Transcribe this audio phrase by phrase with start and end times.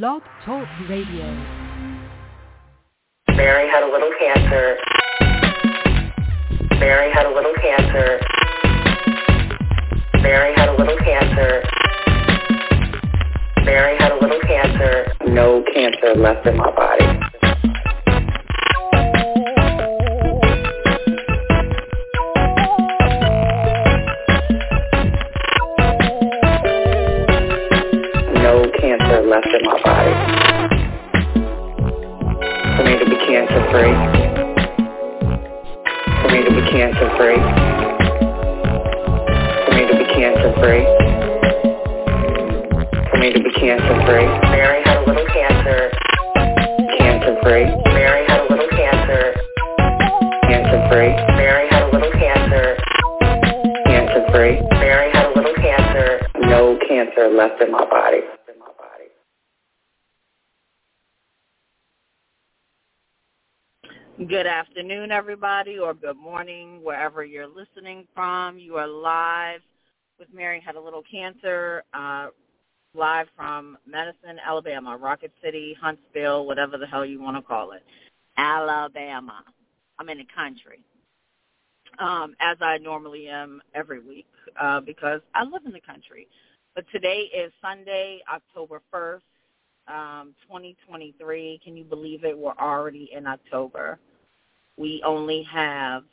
[0.00, 1.26] Blog Talk Radio.
[3.36, 4.78] Mary had a little cancer.
[6.80, 8.18] Mary had a little cancer.
[10.22, 11.62] Mary had a little cancer.
[13.66, 15.12] Mary had a little cancer.
[15.26, 17.11] No cancer left in my body.
[29.62, 30.12] In my body.
[32.76, 33.94] For me to be cancer free.
[36.22, 37.61] For me to be cancer free.
[65.12, 68.58] Everybody, or good morning, wherever you're listening from.
[68.58, 69.60] You are live
[70.18, 72.28] with Mary Had a Little Cancer, uh,
[72.94, 77.82] live from Madison, Alabama, Rocket City, Huntsville, whatever the hell you want to call it,
[78.38, 79.44] Alabama.
[79.98, 80.82] I'm in the country,
[81.98, 86.26] um, as I normally am every week uh, because I live in the country.
[86.74, 89.20] But today is Sunday, October 1st,
[89.88, 91.60] um, 2023.
[91.62, 92.36] Can you believe it?
[92.36, 93.98] We're already in October.
[94.78, 96.04] We only have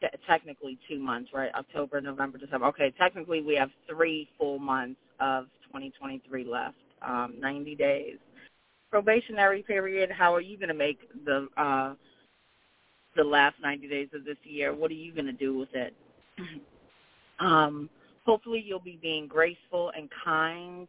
[0.00, 1.52] te- technically two months, right?
[1.54, 2.66] October, November, December.
[2.68, 8.16] Okay, technically we have three full months of 2023 left, um, 90 days.
[8.90, 10.10] Probationary period.
[10.10, 11.94] How are you going to make the uh,
[13.16, 14.74] the last 90 days of this year?
[14.74, 15.94] What are you going to do with it?
[17.40, 17.90] um,
[18.26, 20.88] hopefully, you'll be being graceful and kind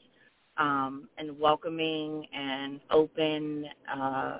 [0.58, 4.39] um, and welcoming and open uh,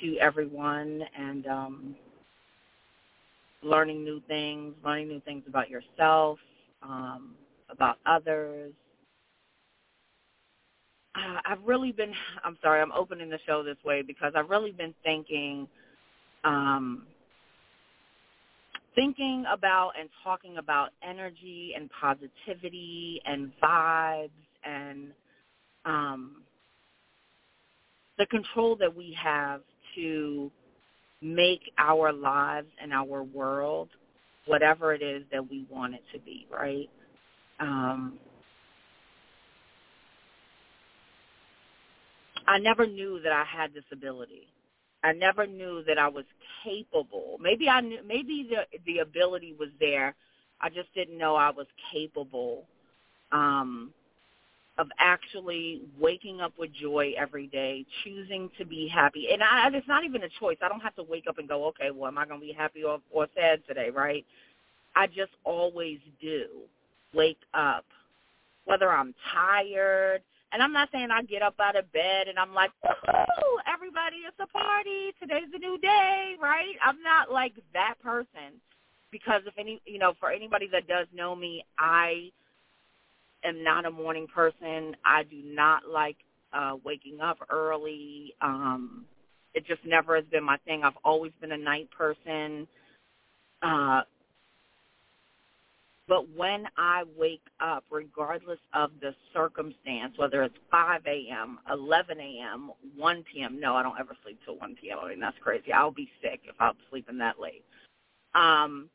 [0.00, 1.96] to everyone and um,
[3.62, 6.38] learning new things, learning new things about yourself,
[6.82, 7.34] um,
[7.70, 8.72] about others.
[11.14, 12.12] Uh, I've really been,
[12.44, 15.68] I'm sorry, I'm opening the show this way because I've really been thinking,
[16.44, 17.06] um,
[18.94, 24.30] thinking about and talking about energy and positivity and vibes
[24.64, 25.08] and
[25.84, 26.42] um,
[28.18, 29.60] the control that we have
[29.94, 30.50] to
[31.22, 33.88] make our lives and our world
[34.46, 36.88] whatever it is that we want it to be, right?
[37.60, 38.18] Um,
[42.46, 44.48] I never knew that I had this ability.
[45.02, 46.24] I never knew that I was
[46.62, 47.38] capable.
[47.40, 50.14] Maybe I knew maybe the the ability was there.
[50.60, 52.66] I just didn't know I was capable
[53.32, 53.92] um
[54.76, 59.28] of actually waking up with joy every day, choosing to be happy.
[59.32, 60.56] And I, it's not even a choice.
[60.62, 62.52] I don't have to wake up and go, okay, well, am I going to be
[62.52, 64.24] happy or, or sad today, right?
[64.96, 66.46] I just always do
[67.14, 67.84] wake up,
[68.64, 70.22] whether I'm tired.
[70.52, 74.16] And I'm not saying I get up out of bed and I'm like, oh, everybody,
[74.26, 75.12] it's a party.
[75.20, 76.74] Today's a new day, right?
[76.84, 78.60] I'm not like that person
[79.12, 82.30] because if any, you know, for anybody that does know me, I–
[83.44, 84.96] am not a morning person.
[85.04, 86.18] I do not like
[86.52, 88.34] uh waking up early.
[88.42, 89.06] Um
[89.54, 90.82] it just never has been my thing.
[90.84, 92.68] I've always been a night person.
[93.62, 94.02] Uh
[96.08, 102.72] but when I wake up, regardless of the circumstance, whether it's 5 a.m., 11 a.m.,
[102.96, 104.98] 1 p.m., no, I don't ever sleep till 1 p.m.
[105.04, 105.72] I mean, that's crazy.
[105.72, 107.64] I'll be sick if I'm sleeping that late.
[108.34, 108.90] Um,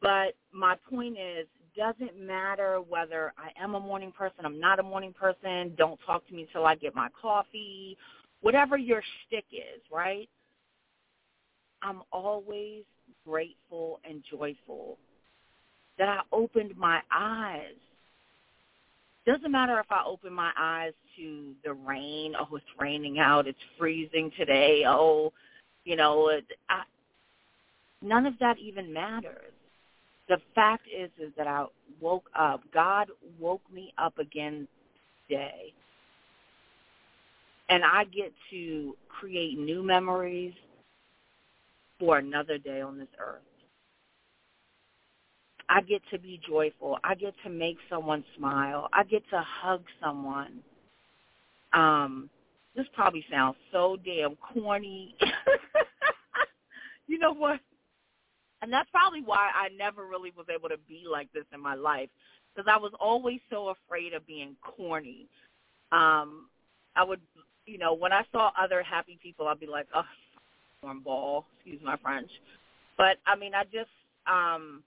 [0.00, 1.46] but my point is,
[1.80, 6.26] doesn't matter whether I am a morning person, I'm not a morning person, don't talk
[6.28, 7.96] to me until I get my coffee,
[8.42, 10.28] whatever your shtick is, right?
[11.80, 12.84] I'm always
[13.26, 14.98] grateful and joyful
[15.98, 17.76] that I opened my eyes.
[19.26, 22.34] Doesn't matter if I open my eyes to the rain.
[22.38, 23.46] Oh, it's raining out.
[23.46, 24.84] It's freezing today.
[24.86, 25.32] Oh,
[25.84, 26.30] you know,
[26.68, 26.82] I,
[28.02, 29.54] none of that even matters
[30.30, 31.66] the fact is is that I
[32.00, 32.60] woke up.
[32.72, 34.68] God woke me up again
[35.28, 35.74] today.
[37.68, 40.54] And I get to create new memories
[41.98, 43.42] for another day on this earth.
[45.68, 46.98] I get to be joyful.
[47.02, 48.88] I get to make someone smile.
[48.92, 50.60] I get to hug someone.
[51.72, 52.30] Um,
[52.76, 55.16] this probably sounds so damn corny.
[57.08, 57.60] you know what?
[58.62, 61.74] And that's probably why I never really was able to be like this in my
[61.74, 62.10] life
[62.54, 65.26] because I was always so afraid of being corny.
[65.92, 66.48] Um,
[66.96, 67.20] I would,
[67.66, 70.02] you know, when I saw other happy people, I'd be like, oh,
[70.84, 72.30] cornball, excuse my French.
[72.96, 73.90] But I mean, I just,
[74.26, 74.82] um,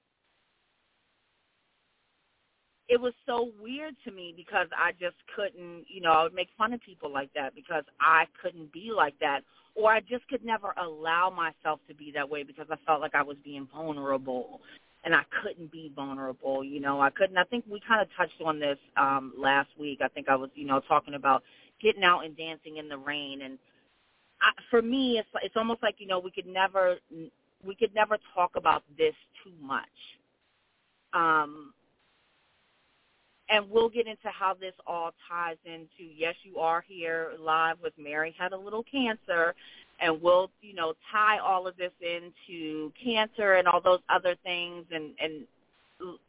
[2.93, 6.49] it was so weird to me because I just couldn't, you know, I would make
[6.55, 9.39] fun of people like that because I couldn't be like that
[9.73, 13.15] or I just could never allow myself to be that way because I felt like
[13.15, 14.61] I was being vulnerable
[15.03, 17.01] and I couldn't be vulnerable, you know.
[17.01, 20.01] I couldn't I think we kind of touched on this um last week.
[20.03, 21.41] I think I was, you know, talking about
[21.81, 23.57] getting out and dancing in the rain and
[24.39, 26.97] I, for me it's it's almost like, you know, we could never
[27.65, 29.81] we could never talk about this too much.
[31.15, 31.73] Um
[33.49, 37.93] and we'll get into how this all ties into yes you are here live with
[37.97, 39.53] mary had a little cancer
[39.99, 44.85] and we'll you know tie all of this into cancer and all those other things
[44.91, 45.43] and and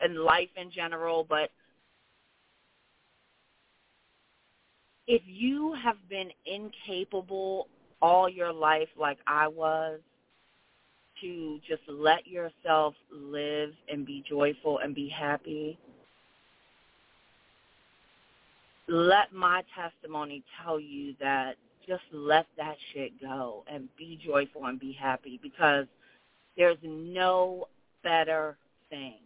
[0.01, 1.27] and life in general.
[1.29, 1.51] But
[5.07, 7.69] if you have been incapable
[8.01, 10.01] all your life like I was
[11.21, 15.79] to just let yourself live and be joyful and be happy
[18.89, 21.55] let my testimony tell you that
[21.87, 25.87] just let that shit go and be joyful and be happy because
[26.57, 27.69] there's no
[28.03, 28.57] better
[28.91, 29.19] thing.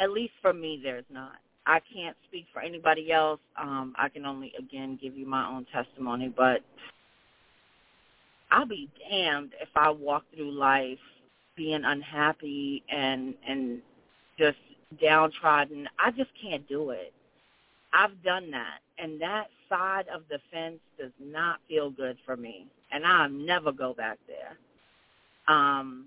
[0.00, 1.36] At least for me, there's not.
[1.66, 3.40] I can't speak for anybody else.
[3.60, 6.60] Um, I can only, again, give you my own testimony, but
[8.50, 10.98] I'll be damned if I walk through life
[11.56, 13.82] being unhappy and and
[14.38, 14.56] just
[15.00, 15.88] downtrodden.
[15.98, 17.12] I just can't do it.
[17.92, 22.66] I've done that, and that side of the fence does not feel good for me,
[22.92, 24.56] and I'll never go back there.
[25.48, 26.06] Um,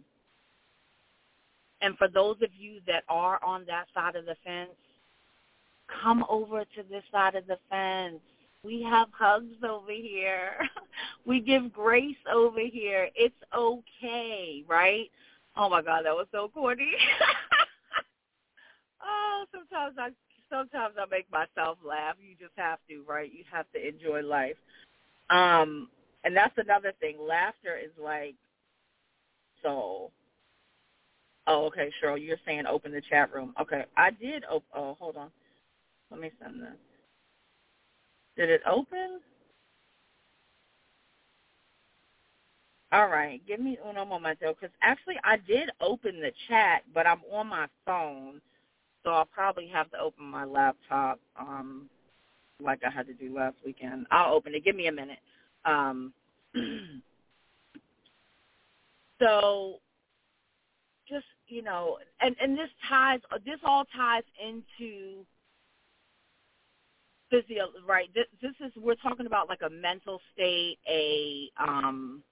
[1.82, 4.70] and for those of you that are on that side of the fence,
[6.02, 8.22] come over to this side of the fence.
[8.64, 10.54] We have hugs over here.
[11.26, 13.10] we give grace over here.
[13.16, 15.10] It's okay, right?
[15.58, 16.92] Oh my God, that was so corny.
[19.04, 20.10] oh, sometimes I
[20.54, 22.16] sometimes I make myself laugh.
[22.22, 23.32] You just have to, right?
[23.34, 24.58] You have to enjoy life.
[25.30, 25.90] Um,
[26.24, 27.18] and that's another thing.
[27.20, 28.36] Laughter is like
[29.64, 30.12] so.
[31.48, 33.54] Oh, okay, Cheryl, you're saying open the chat room.
[33.62, 34.46] Okay, I did.
[34.50, 34.64] Oh,
[35.00, 35.30] hold on.
[36.12, 36.70] Let me send this.
[38.38, 39.20] Did it open?
[42.94, 47.22] All right, give me uno momento because actually I did open the chat, but I'm
[47.32, 48.40] on my phone
[49.04, 51.90] so I'll probably have to open my laptop um,
[52.62, 54.08] like I had to do last weekend.
[54.12, 54.64] I'll open it.
[54.64, 55.20] Give me a minute.
[55.66, 56.14] Um,
[59.22, 59.80] so
[61.08, 63.20] just you know, and and this ties.
[63.46, 65.26] This all ties into
[67.30, 67.70] physio.
[67.86, 68.10] Right.
[68.14, 72.24] This, this is we're talking about like a mental state, a um,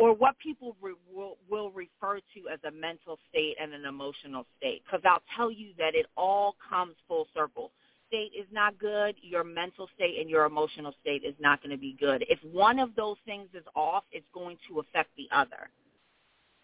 [0.00, 4.46] or what people re- will, will refer to as a mental state and an emotional
[4.56, 4.82] state.
[4.82, 7.70] Because I'll tell you that it all comes full circle.
[8.08, 9.14] State is not good.
[9.20, 12.24] Your mental state and your emotional state is not going to be good.
[12.30, 15.68] If one of those things is off, it's going to affect the other.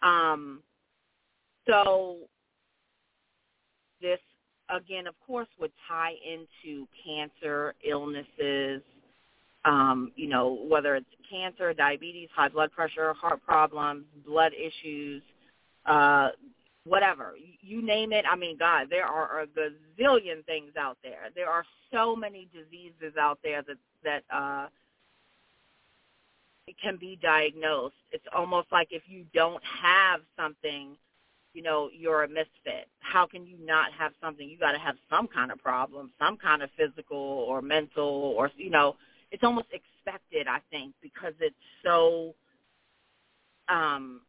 [0.01, 0.63] Um,
[1.69, 2.17] so
[4.01, 4.19] this
[4.75, 8.81] again, of course, would tie into cancer, illnesses,
[9.67, 15.21] um, you know, whether it's cancer, diabetes, high blood pressure, heart problems, blood issues,
[15.85, 16.29] uh,
[16.85, 17.33] whatever.
[17.61, 18.23] You name it.
[18.31, 21.29] I mean, God, there are a gazillion things out there.
[21.35, 24.67] There are so many diseases out there that that uh,
[26.81, 27.95] can be diagnosed.
[28.11, 30.95] It's almost like if you don't have something,
[31.53, 32.87] you know, you're a misfit.
[32.99, 34.47] How can you not have something?
[34.47, 38.49] You got to have some kind of problem, some kind of physical or mental or
[38.55, 38.95] you know
[39.31, 42.35] it's almost expected, I think, because it's so
[43.69, 44.21] um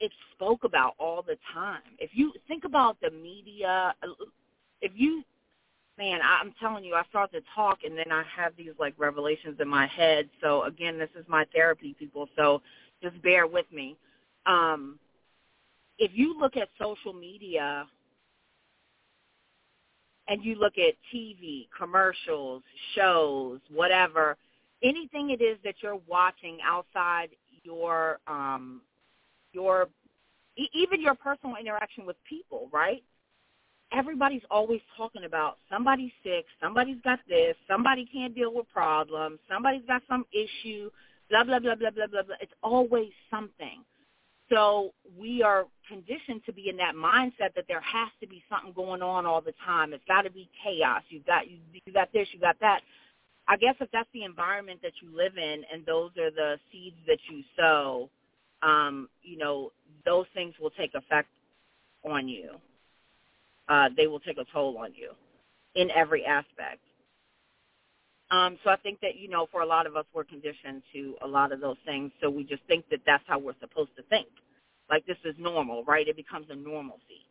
[0.00, 1.80] it's spoke about all the time.
[1.98, 3.94] If you think about the media,
[4.80, 5.22] if you,
[5.96, 9.58] man, I'm telling you, I start to talk and then I have these like revelations
[9.60, 10.28] in my head.
[10.42, 12.28] So again, this is my therapy, people.
[12.36, 12.62] So
[13.02, 13.96] just bear with me.
[14.46, 14.98] Um,
[15.98, 17.86] if you look at social media
[20.32, 22.62] and you look at TV, commercials,
[22.94, 24.38] shows, whatever,
[24.82, 27.28] anything it is that you're watching outside
[27.64, 28.80] your um
[29.52, 29.88] your
[30.74, 33.02] even your personal interaction with people, right?
[33.92, 39.84] Everybody's always talking about somebody's sick, somebody's got this, somebody can't deal with problems, somebody's
[39.86, 40.90] got some issue,
[41.28, 42.36] blah blah blah blah blah blah blah.
[42.40, 43.84] It's always something.
[44.50, 48.72] So we are conditioned to be in that mindset that there has to be something
[48.72, 49.92] going on all the time.
[49.92, 51.02] It's got to be chaos.
[51.08, 52.80] You've got you, you got this, you got that.
[53.48, 56.96] I guess if that's the environment that you live in and those are the seeds
[57.06, 58.08] that you sow,
[58.62, 59.72] um, you know,
[60.04, 61.28] those things will take effect
[62.04, 62.50] on you.
[63.68, 65.10] Uh, they will take a toll on you
[65.74, 66.80] in every aspect.
[68.32, 71.14] Um, so I think that, you know, for a lot of us, we're conditioned to
[71.22, 72.10] a lot of those things.
[72.20, 74.26] So we just think that that's how we're supposed to think.
[74.90, 76.08] Like this is normal, right?
[76.08, 77.26] It becomes a normalcy.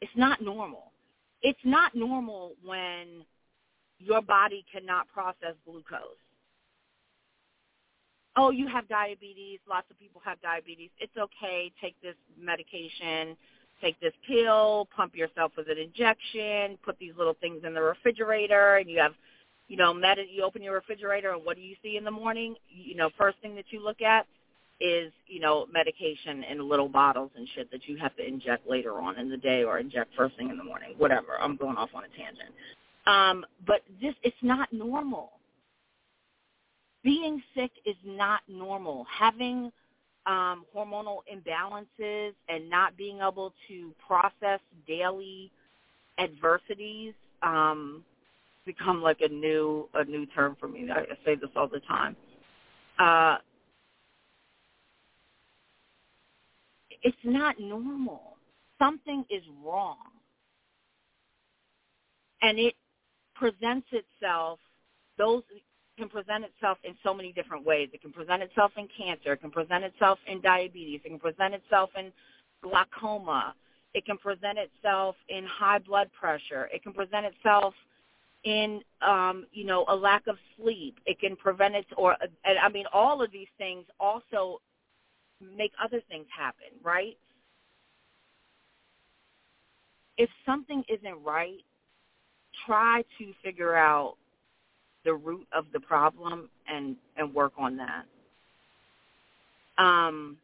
[0.00, 0.92] It's not normal.
[1.42, 3.24] It's not normal when
[3.98, 6.16] your body cannot process glucose.
[8.36, 9.58] Oh, you have diabetes.
[9.68, 10.90] Lots of people have diabetes.
[10.98, 11.72] It's okay.
[11.80, 13.36] Take this medication.
[13.82, 14.88] Take this pill.
[14.94, 16.78] Pump yourself with an injection.
[16.84, 19.12] Put these little things in the refrigerator, and you have,
[19.68, 22.56] you know, med- you open your refrigerator, and what do you see in the morning?
[22.68, 24.26] You know, first thing that you look at
[24.80, 28.94] is, you know, medication in little bottles and shit that you have to inject later
[29.00, 30.94] on in the day or inject first thing in the morning.
[30.98, 31.38] Whatever.
[31.40, 32.54] I'm going off on a tangent.
[33.06, 35.32] Um, but this, it's not normal.
[37.02, 39.06] Being sick is not normal.
[39.18, 39.72] Having
[40.26, 45.50] um, hormonal imbalances and not being able to process daily
[46.18, 48.04] adversities um,
[48.68, 50.88] become like a new a new term for me.
[50.94, 52.14] I, say this all the time.
[52.98, 53.38] Uh,
[57.02, 58.36] it's not normal.
[58.78, 59.96] Something is wrong.
[62.42, 62.74] And it
[63.34, 64.58] presents itself,
[65.16, 65.42] those
[65.96, 67.88] can present itself in so many different ways.
[67.92, 69.32] It can present itself in cancer.
[69.32, 71.00] It can present itself in diabetes.
[71.04, 72.12] It can present itself in
[72.62, 73.54] glaucoma.
[73.94, 76.68] It can present itself in high blood pressure.
[76.72, 77.74] It can present itself
[78.44, 80.98] in, um, you know, a lack of sleep.
[81.06, 84.60] It can prevent it, or I mean, all of these things also
[85.40, 87.16] make other things happen, right?
[90.16, 91.60] If something isn't right,
[92.66, 94.16] try to figure out
[95.04, 98.04] the root of the problem and and work on that.
[99.82, 100.36] Um,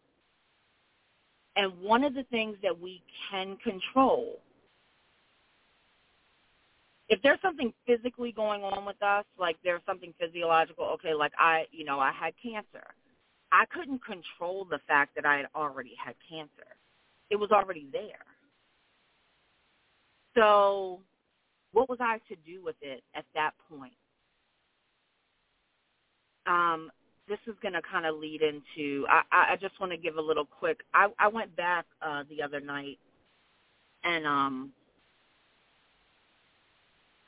[1.57, 4.41] and one of the things that we can control,
[7.09, 11.65] if there's something physically going on with us, like there's something physiological, okay, like I,
[11.71, 12.87] you know, I had cancer.
[13.53, 16.67] I couldn't control the fact that I had already had cancer.
[17.31, 18.25] It was already there.
[20.37, 21.01] So
[21.73, 23.93] what was I to do with it at that point?
[26.47, 26.91] Um,
[27.29, 29.07] this is going to kind of lead into.
[29.09, 30.81] I, I just want to give a little quick.
[30.93, 32.99] I, I went back uh, the other night,
[34.03, 34.73] and um,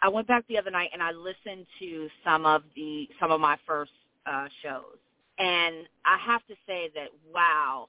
[0.07, 3.41] I went back the other night and I listened to some of the some of
[3.41, 3.91] my first
[4.25, 4.99] uh, shows,
[5.39, 7.89] and I have to say that wow,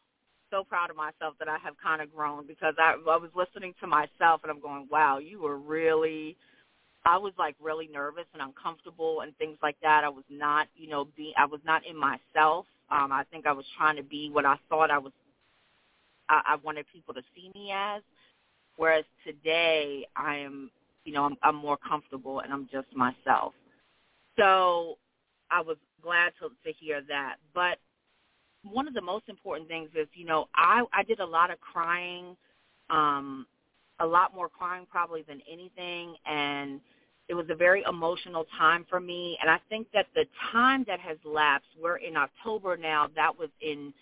[0.50, 3.75] so proud of myself that I have kind of grown because I, I was listening
[3.81, 6.36] to myself and I'm going, wow, you were really,
[7.05, 10.03] I was like really nervous and uncomfortable and things like that.
[10.03, 12.65] I was not, you know, be, I was not in myself.
[12.89, 15.12] Um, I think I was trying to be what I thought I was,
[16.29, 18.01] I, I wanted people to see me as.
[18.77, 20.71] Whereas today I am,
[21.07, 23.53] you know, I'm, I'm more comfortable and I'm just myself.
[24.37, 24.97] So
[25.49, 27.35] I was glad to, to hear that.
[27.55, 27.77] But
[28.63, 31.61] one of the most important things is, you know, I I did a lot of
[31.61, 32.35] crying,
[32.89, 33.47] um,
[34.01, 36.81] a lot more crying probably than anything, and
[37.29, 39.37] it was a very emotional time for me.
[39.41, 43.07] And I think that the time that has lapsed, we're in October now.
[43.15, 43.93] That was in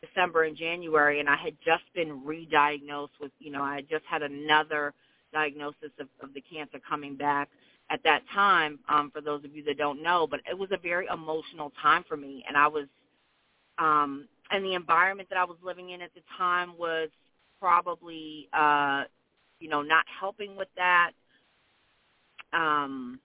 [0.00, 4.04] December and January, and I had just been re-diagnosed with, you know, I had just
[4.08, 4.94] had another
[5.32, 7.48] diagnosis of, of the cancer coming back
[7.90, 8.78] at that time.
[8.88, 12.04] Um, for those of you that don't know, but it was a very emotional time
[12.08, 12.86] for me, and I was
[13.78, 17.08] um, and the environment that I was living in at the time was
[17.58, 19.04] probably, uh,
[19.60, 21.12] you know, not helping with that.
[22.52, 23.18] Um,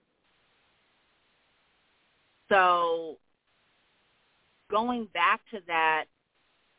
[2.48, 3.18] so
[4.70, 6.04] going back to that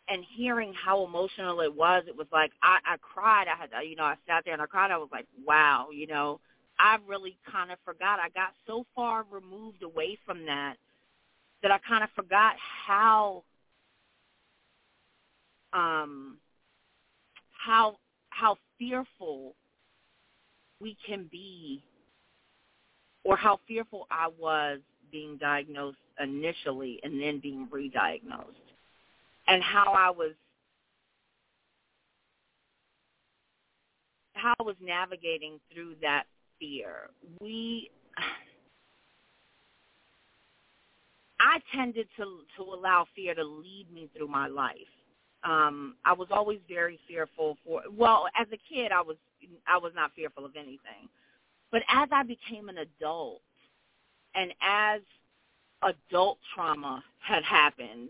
[0.09, 3.47] and hearing how emotional it was, it was like I, I cried.
[3.47, 4.91] I had, you know, I sat there and I cried.
[4.91, 6.39] I was like, wow, you know,
[6.79, 8.19] I really kind of forgot.
[8.19, 10.75] I got so far removed away from that
[11.61, 12.53] that I kind of forgot
[12.87, 13.43] how
[15.73, 16.37] um,
[17.51, 17.97] how
[18.29, 19.55] how fearful
[20.81, 21.83] we can be,
[23.23, 24.79] or how fearful I was
[25.11, 28.68] being diagnosed initially and then being re-diagnosed,
[29.50, 30.34] and how I was
[34.36, 36.25] how I was navigating through that
[36.60, 37.12] fear.
[37.41, 37.91] We
[41.41, 44.77] I tended to to allow fear to lead me through my life
[45.46, 47.84] Um, I was always very fearful for.
[47.91, 49.18] Well, as a kid, I was
[49.68, 51.10] I was not fearful of anything,
[51.72, 53.41] but as I became an adult,
[54.36, 55.01] and as
[55.84, 58.10] adult trauma had happened,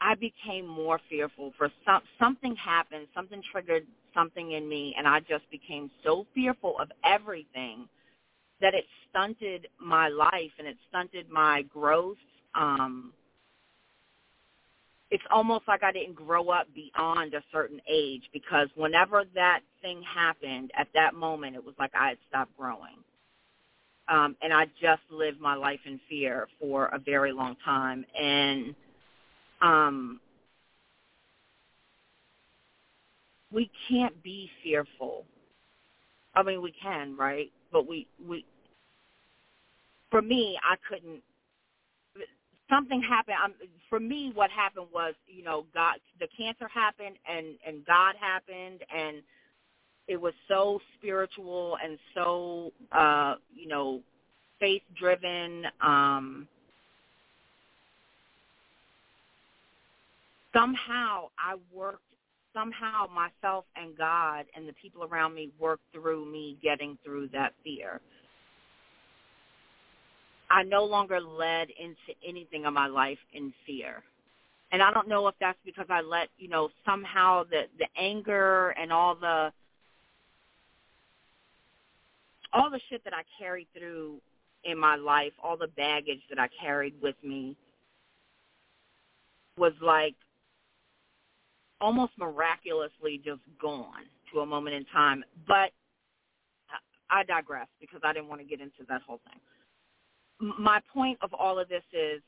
[0.00, 5.20] I became more fearful for some something happened, something triggered something in me and I
[5.20, 7.88] just became so fearful of everything
[8.60, 12.18] that it stunted my life and it stunted my growth.
[12.54, 13.12] Um
[15.10, 20.02] it's almost like I didn't grow up beyond a certain age because whenever that thing
[20.02, 22.96] happened at that moment it was like I had stopped growing.
[24.08, 28.74] Um and I just lived my life in fear for a very long time and
[29.62, 30.20] um,
[33.52, 35.24] we can't be fearful.
[36.34, 37.52] I mean, we can, right?
[37.72, 38.44] But we we
[40.10, 41.22] for me, I couldn't.
[42.70, 43.36] Something happened.
[43.44, 43.54] Um,
[43.90, 48.82] for me, what happened was, you know, God, the cancer happened, and and God happened,
[48.94, 49.22] and
[50.08, 54.00] it was so spiritual and so, uh, you know,
[54.60, 55.64] faith driven.
[55.80, 56.48] Um,
[60.56, 62.02] somehow I worked
[62.54, 67.52] somehow myself and God and the people around me worked through me getting through that
[67.62, 68.00] fear.
[70.50, 74.02] I no longer led into anything of my life in fear.
[74.72, 78.70] And I don't know if that's because I let, you know, somehow the the anger
[78.70, 79.52] and all the
[82.52, 84.20] all the shit that I carried through
[84.64, 87.56] in my life, all the baggage that I carried with me
[89.58, 90.14] was like
[91.80, 95.24] almost miraculously just gone to a moment in time.
[95.46, 95.70] But
[97.10, 100.54] I digress because I didn't want to get into that whole thing.
[100.58, 102.20] My point of all of this is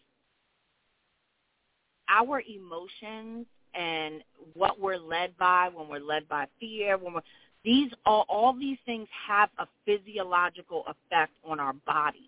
[2.09, 4.23] our emotions and
[4.55, 7.21] what we're led by when we're led by fear, when we're
[7.65, 12.23] these all, all these things have a physiological effect on our bodies.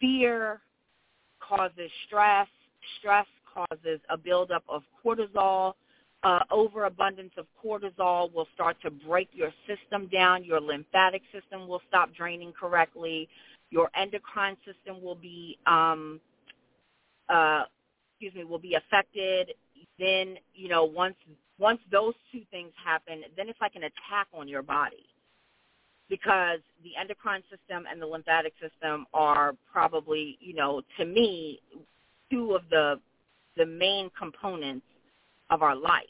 [0.00, 0.60] Fear
[1.40, 2.46] causes stress.
[2.98, 5.74] Stress causes a buildup of cortisol.
[6.22, 10.44] Uh, overabundance of cortisol will start to break your system down.
[10.44, 13.28] Your lymphatic system will stop draining correctly.
[13.70, 16.20] Your endocrine system will be, um,
[17.28, 17.64] uh,
[18.12, 19.54] excuse me, will be affected.
[19.98, 21.16] Then, you know, once
[21.58, 25.06] once those two things happen, then it's like an attack on your body
[26.10, 31.60] because the endocrine system and the lymphatic system are probably, you know, to me,
[32.30, 33.00] two of the
[33.60, 34.86] the main components
[35.50, 36.04] of our life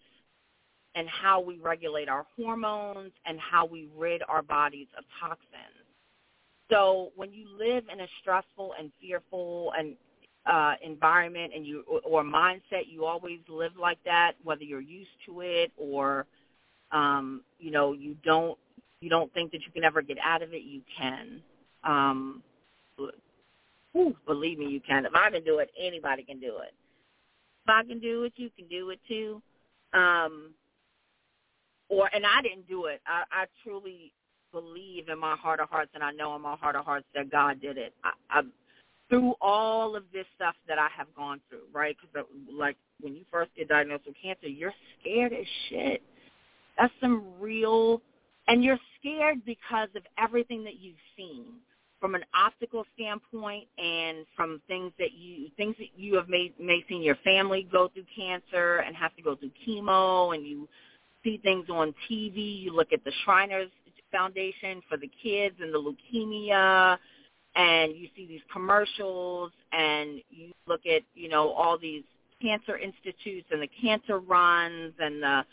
[0.95, 5.85] and how we regulate our hormones and how we rid our bodies of toxins.
[6.71, 9.97] So when you live in a stressful and fearful and
[10.47, 15.41] uh, environment and you or mindset, you always live like that, whether you're used to
[15.41, 16.27] it or
[16.93, 18.57] um, you know you don't
[19.01, 20.63] you don't think that you can ever get out of it.
[20.63, 21.43] You can.
[21.83, 22.45] Um,
[23.93, 25.05] whew, believe me, you can.
[25.05, 26.73] If I can do it, anybody can do it.
[27.69, 29.43] I can do it, you can do it too.
[29.93, 30.55] Um,
[31.89, 33.01] or and I didn't do it.
[33.07, 34.13] I, I truly
[34.53, 37.31] believe in my heart of hearts, and I know in my heart of hearts that
[37.31, 37.93] God did it.
[38.05, 38.43] I, I
[39.09, 41.97] through all of this stuff that I have gone through, right?
[42.01, 46.03] Because like when you first get diagnosed with cancer, you're scared as shit.
[46.79, 48.01] That's some real,
[48.47, 51.47] and you're scared because of everything that you've seen
[52.01, 56.85] from an optical standpoint and from things that you things that you have made may
[56.89, 60.69] seen your family go through cancer and have to go through chemo and you
[61.23, 63.71] see things on TV, you look at the Shriners
[64.11, 66.99] Foundation for the kids and the leukemia
[67.57, 72.03] and you see these commercials and you look at, you know, all these
[72.41, 75.45] cancer institutes and the cancer runs and the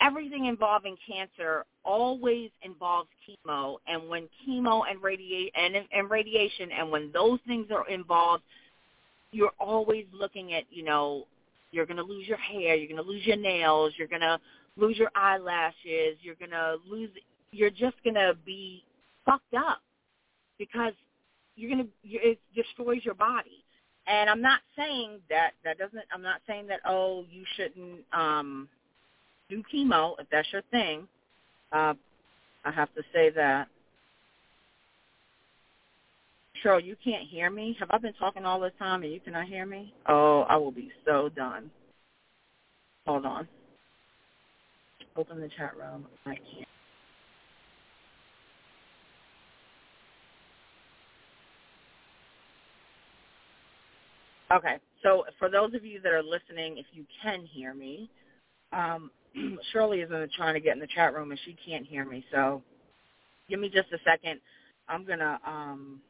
[0.00, 6.90] everything involving cancer always involves chemo and when chemo and radiation and, and radiation and
[6.90, 8.42] when those things are involved
[9.32, 11.26] you're always looking at you know
[11.72, 14.38] you're going to lose your hair you're going to lose your nails you're going to
[14.76, 17.10] lose your eyelashes you're going to lose
[17.52, 18.84] you're just going to be
[19.24, 19.80] fucked up
[20.58, 20.92] because
[21.56, 23.64] you're going to it destroys your body
[24.06, 28.68] and i'm not saying that that doesn't i'm not saying that oh you shouldn't um
[29.50, 31.06] do chemo if that's your thing.
[31.72, 31.94] Uh,
[32.64, 33.68] I have to say that.
[36.64, 37.76] Cheryl, you can't hear me.
[37.78, 39.94] Have I been talking all this time and you cannot hear me?
[40.08, 41.70] Oh, I will be so done.
[43.06, 43.48] Hold on.
[45.16, 46.06] Open the chat room.
[46.26, 46.68] I can't.
[54.52, 54.76] Okay.
[55.02, 58.10] So for those of you that are listening, if you can hear me,
[58.72, 59.10] um,
[59.72, 62.24] Shirley is trying to get in the chat room and she can't hear me.
[62.32, 62.62] So
[63.48, 64.40] give me just a second.
[64.88, 66.00] I'm gonna um,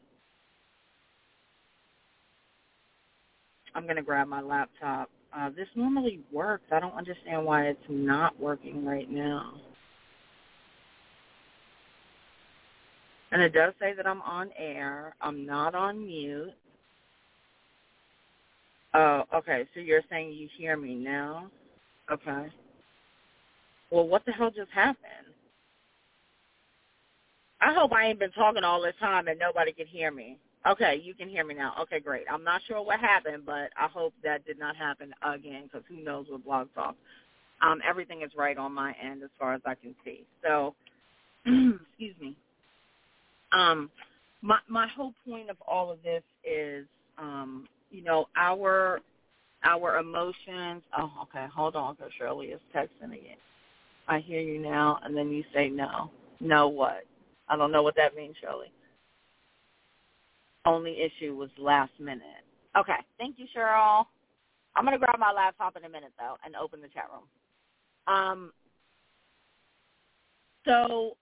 [3.75, 5.11] I'm gonna grab my laptop.
[5.37, 6.65] Uh, this normally works.
[6.73, 9.55] I don't understand why it's not working right now.
[13.33, 15.15] And it does say that I'm on air.
[15.21, 16.53] I'm not on mute.
[18.95, 19.67] Oh, okay.
[19.75, 21.51] So you're saying you hear me now?
[22.13, 22.49] Okay.
[23.90, 25.35] Well, what the hell just happened?
[27.61, 30.38] I hope I ain't been talking all this time and nobody can hear me.
[30.70, 31.74] Okay, you can hear me now.
[31.83, 32.24] Okay, great.
[32.31, 36.03] I'm not sure what happened, but I hope that did not happen again because who
[36.03, 36.96] knows with Blog Talk.
[37.62, 40.26] Um, everything is right on my end as far as I can see.
[40.42, 40.74] So,
[41.46, 42.37] excuse me.
[43.53, 43.90] Um,
[44.42, 46.87] my my whole point of all of this is,
[47.18, 49.00] um, you know, our
[49.64, 50.83] our emotions.
[50.96, 51.46] Oh, okay.
[51.55, 53.37] Hold on, because Shirley is texting again.
[54.11, 56.11] I hear you now, and then you say no.
[56.40, 57.05] No what?
[57.49, 58.73] I don't know what that means, Shirley.
[60.66, 62.44] Only issue was last minute.
[62.77, 62.96] Okay.
[63.18, 64.05] Thank you, Cheryl.
[64.75, 68.14] I'm gonna grab my laptop in a minute though and open the chat room.
[68.14, 68.53] Um.
[70.66, 71.16] So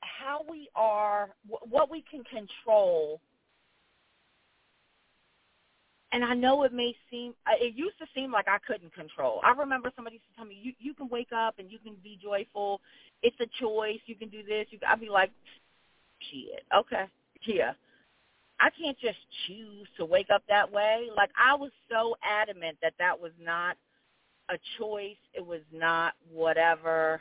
[0.00, 1.30] how we are,
[1.68, 3.20] what we can control.
[6.14, 9.40] And I know it may seem, uh, it used to seem like I couldn't control.
[9.42, 11.96] I remember somebody used to tell me, you, you can wake up and you can
[12.04, 12.80] be joyful.
[13.24, 13.98] It's a choice.
[14.06, 14.66] You can do this.
[14.70, 15.32] You, I'd be like,
[16.30, 17.06] shit, okay,
[17.48, 17.72] yeah.
[18.60, 21.08] I can't just choose to wake up that way.
[21.16, 23.76] Like I was so adamant that that was not
[24.50, 25.18] a choice.
[25.34, 27.20] It was not whatever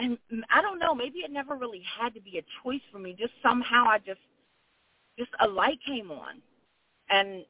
[0.00, 2.98] and mm, I don't know, maybe it never really had to be a choice for
[2.98, 3.14] me.
[3.18, 4.20] Just somehow I just
[5.18, 6.40] just a light came on.
[7.08, 7.44] And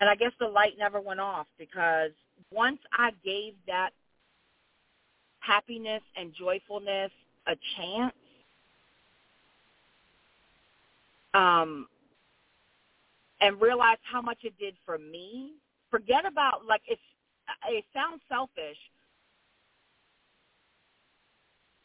[0.00, 2.12] and I guess the light never went off because
[2.52, 3.90] once I gave that
[5.40, 7.10] happiness and joyfulness
[7.46, 8.14] a chance,
[11.34, 11.86] um,
[13.40, 15.52] and realized how much it did for me.
[15.90, 17.00] Forget about like it's
[17.68, 18.76] it sounds selfish,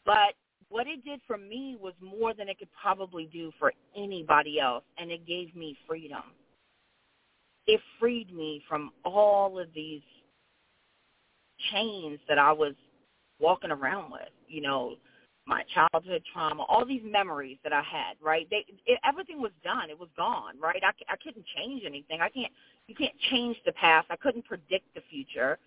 [0.04, 0.34] but
[0.68, 4.84] what it did for me was more than it could probably do for anybody else,
[4.98, 6.22] and it gave me freedom.
[7.66, 10.02] It freed me from all of these
[11.72, 12.74] chains that I was
[13.40, 14.96] walking around with, you know,
[15.46, 18.46] my childhood trauma, all these memories that I had, right?
[18.50, 19.90] They, it, everything was done.
[19.90, 20.82] It was gone, right?
[20.82, 22.20] I, I couldn't change anything.
[22.22, 22.52] I can't,
[22.86, 24.06] you can't change the past.
[24.10, 25.58] I couldn't predict the future,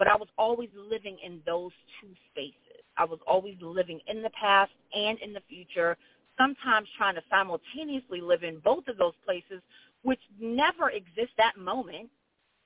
[0.00, 4.28] but I was always living in those two spaces I was always living in the
[4.30, 5.96] past and in the future,
[6.36, 9.62] sometimes trying to simultaneously live in both of those places,
[10.02, 12.10] which never exist that moment.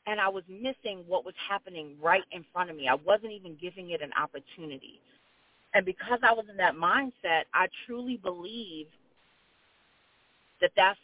[0.07, 2.89] And I was missing what was happening right in front of me.
[2.89, 5.01] I wasn't even giving it an opportunity.
[5.73, 8.87] And because I was in that mindset, I truly believe
[10.61, 10.99] that that's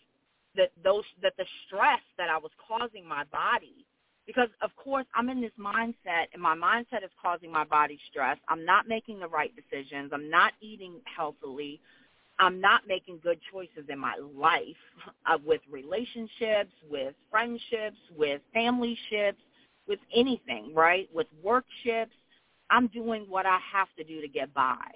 [0.56, 3.86] that those that the stress that I was causing my body
[4.26, 8.38] because of course I'm in this mindset and my mindset is causing my body stress.
[8.48, 10.10] I'm not making the right decisions.
[10.12, 11.80] I'm not eating healthily.
[12.38, 14.64] I'm not making good choices in my life
[15.26, 19.38] uh, with relationships, with friendships, with family ships,
[19.86, 21.08] with anything, right?
[21.14, 22.12] With work ships.
[22.70, 24.86] I'm doing what I have to do to get by.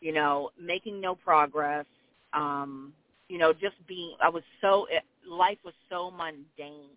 [0.00, 1.86] You know, making no progress.
[2.32, 2.92] Um,
[3.28, 4.86] you know, just being I was so
[5.26, 6.90] life was so mundane.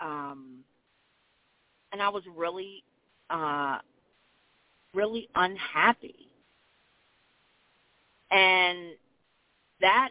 [0.00, 0.58] Um,
[1.92, 2.82] and I was really,
[3.30, 3.78] uh,
[4.94, 6.28] really unhappy.
[8.30, 8.94] And
[9.80, 10.10] that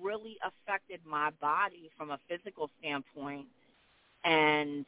[0.00, 3.46] really affected my body from a physical standpoint
[4.24, 4.84] and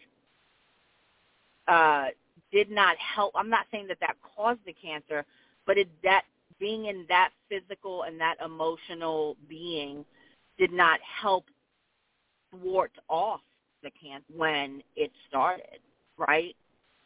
[1.66, 2.06] uh,
[2.52, 3.32] did not help.
[3.34, 5.24] I'm not saying that that caused the cancer,
[5.66, 6.24] but it, that
[6.60, 10.04] being in that physical and that emotional being–
[10.58, 11.44] did not help
[12.50, 13.40] thwart off
[13.82, 15.80] the cancer when it started,
[16.18, 16.54] right?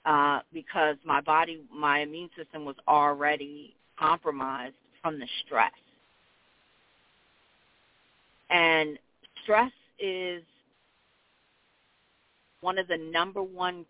[0.04, 5.72] Uh, because my body, my immune system was already compromised from the stress.
[8.50, 8.98] And
[9.42, 10.42] stress is
[12.60, 13.84] one of the number one,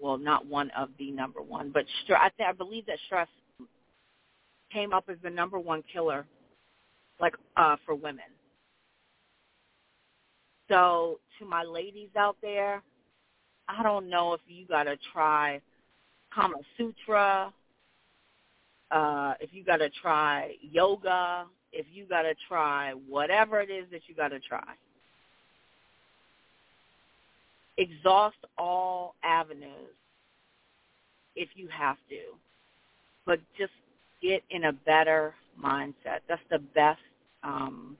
[0.00, 3.28] well, not one of the number one, but stress, I, th- I believe that stress
[4.72, 6.26] came up as the number one killer,
[7.20, 8.24] like uh, for women.
[10.72, 12.82] So to my ladies out there,
[13.68, 15.60] I don't know if you got to try
[16.34, 17.52] Kama Sutra,
[18.90, 23.84] uh, if you got to try yoga, if you got to try whatever it is
[23.90, 24.64] that you got to try.
[27.76, 29.94] Exhaust all avenues
[31.36, 32.20] if you have to,
[33.26, 33.72] but just
[34.22, 36.20] get in a better mindset.
[36.28, 37.00] That's the best
[37.42, 37.98] um,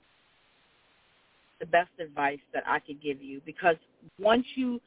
[1.62, 3.77] the best advice that I could give you because
[4.18, 4.81] once you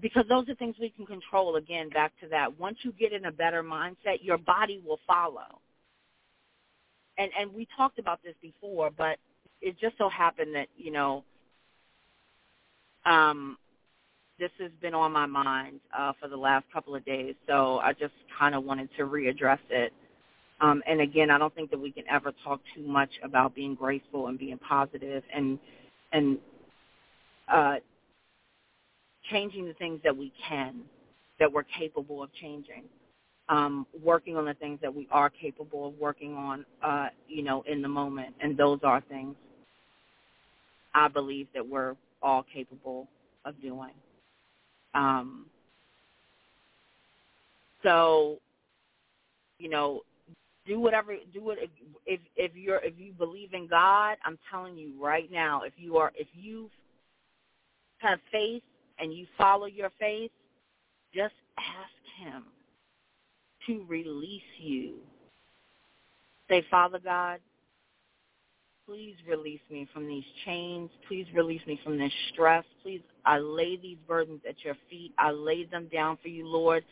[0.00, 2.58] because those are things we can control again back to that.
[2.58, 5.60] Once you get in a better mindset your body will follow.
[7.18, 9.18] And and we talked about this before but
[9.60, 11.24] it just so happened that you know
[13.04, 13.58] um
[14.38, 17.34] this has been on my mind uh for the last couple of days.
[17.48, 19.92] So i just kind of wanted to readdress it
[20.62, 23.74] um and again i don't think that we can ever talk too much about being
[23.74, 25.58] graceful and being positive and
[26.12, 26.38] and
[27.52, 27.76] uh
[29.30, 30.82] changing the things that we can,
[31.38, 32.84] that we're capable of changing,
[33.48, 37.62] um, working on the things that we are capable of working on, uh, you know,
[37.68, 38.34] in the moment.
[38.40, 39.34] And those are things
[40.94, 43.08] I believe that we're all capable
[43.44, 43.94] of doing.
[44.94, 45.46] Um,
[47.82, 48.38] so,
[49.58, 50.02] you know,
[50.66, 51.70] do whatever do it
[52.06, 55.96] if if you're if you believe in God, I'm telling you right now, if you
[55.96, 56.70] are if you
[57.98, 58.62] have faith
[58.98, 60.30] and you follow your faith,
[61.14, 62.44] just ask him
[63.66, 64.96] to release you.
[66.48, 67.38] Say, Father God,
[68.86, 70.90] please release me from these chains.
[71.08, 72.64] Please release me from this stress.
[72.82, 75.12] Please, I lay these burdens at your feet.
[75.18, 76.84] I lay them down for you, Lord.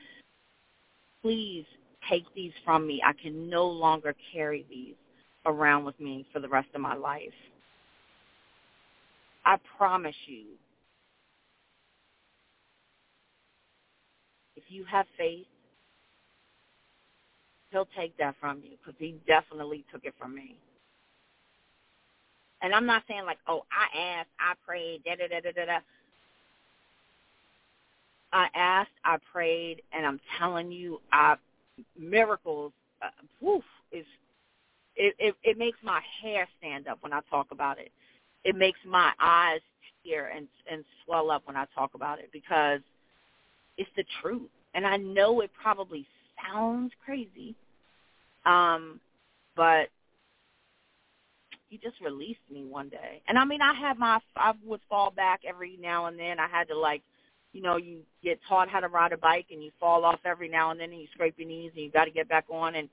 [1.22, 1.66] Please
[2.08, 3.02] take these from me.
[3.04, 4.94] I can no longer carry these
[5.46, 7.22] around with me for the rest of my life.
[9.44, 10.44] I promise you
[14.56, 15.46] if you have faith,
[17.70, 20.56] he'll take that from you because he definitely took it from me.
[22.62, 25.78] And I'm not saying like, oh, I asked, I prayed, da da da da da.
[28.32, 31.36] I asked, I prayed, and I'm telling you, I
[31.98, 32.72] miracles.
[33.02, 33.08] Uh,
[33.40, 34.04] woof is
[34.96, 37.90] it, it it makes my hair stand up when I talk about it.
[38.44, 39.60] It makes my eyes
[40.04, 42.80] tear and and swell up when I talk about it because
[43.76, 46.06] it's the truth and I know it probably
[46.52, 47.54] sounds crazy,
[48.44, 49.00] um,
[49.56, 49.88] but
[51.68, 53.22] he just released me one day.
[53.28, 56.38] And I mean, I had my, I would fall back every now and then.
[56.38, 57.02] I had to like,
[57.52, 60.48] you know, you get taught how to ride a bike and you fall off every
[60.48, 62.76] now and then and you scrape your knees and you got to get back on.
[62.76, 62.88] And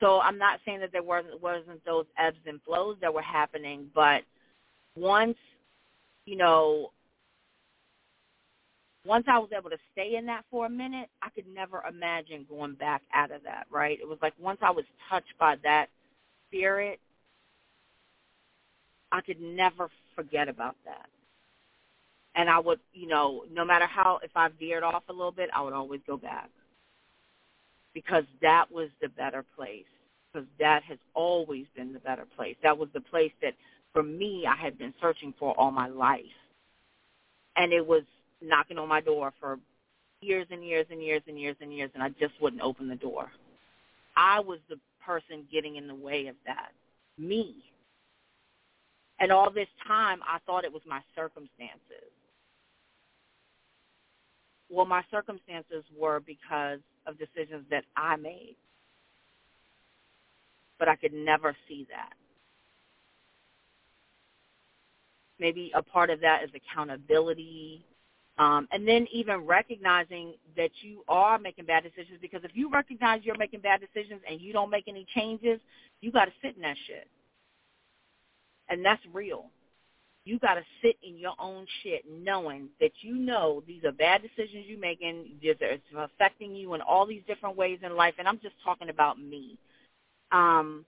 [0.00, 3.90] so I'm not saying that there wasn't wasn't those ebbs and flows that were happening,
[3.94, 4.22] but
[4.96, 5.36] once,
[6.24, 6.92] you know,
[9.04, 12.46] once I was able to stay in that for a minute, I could never imagine
[12.48, 13.98] going back out of that, right?
[14.00, 15.86] It was like once I was touched by that
[16.48, 17.00] spirit,
[19.12, 21.08] I could never forget about that.
[22.34, 25.50] And I would, you know, no matter how, if I veered off a little bit,
[25.54, 26.48] I would always go back.
[27.92, 29.84] Because that was the better place.
[30.32, 32.56] Because that has always been the better place.
[32.62, 33.54] That was the place that,
[33.92, 36.22] for me, I had been searching for all my life.
[37.56, 38.04] And it was
[38.40, 39.58] knocking on my door for
[40.20, 42.96] years and years and years and years and years, and I just wouldn't open the
[42.96, 43.30] door.
[44.16, 46.72] I was the person getting in the way of that,
[47.18, 47.56] me.
[49.18, 52.12] And all this time, I thought it was my circumstances.
[54.70, 58.56] Well, my circumstances were because of decisions that I made.
[60.78, 62.14] But I could never see that.
[65.38, 67.84] Maybe a part of that is accountability
[68.40, 73.20] um, and then even recognizing that you are making bad decisions because if you recognize
[73.22, 75.60] you're making bad decisions and you don't make any changes,
[76.00, 77.06] you got to sit in that shit.
[78.70, 79.50] And that's real.
[80.24, 84.22] You got to sit in your own shit knowing that you know these are bad
[84.22, 88.14] decisions you're making, it's affecting you in all these different ways in life.
[88.18, 89.56] And I'm just talking about me.
[90.30, 90.84] Um,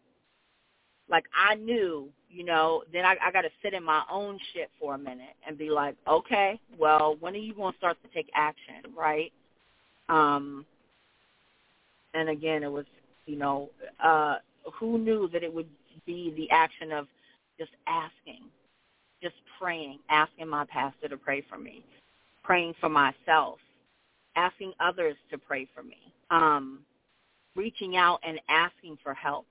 [1.08, 4.70] like I knew, you know, then I, I got to sit in my own shit
[4.80, 8.08] for a minute and be like, okay, well, when are you going to start to
[8.14, 9.32] take action, right?
[10.08, 10.64] Um,
[12.14, 12.86] and again, it was,
[13.26, 13.70] you know,
[14.02, 14.36] uh,
[14.74, 15.68] who knew that it would
[16.06, 17.06] be the action of
[17.58, 18.44] just asking,
[19.22, 21.84] just praying, asking my pastor to pray for me,
[22.42, 23.58] praying for myself,
[24.36, 26.80] asking others to pray for me, um,
[27.54, 29.46] reaching out and asking for help.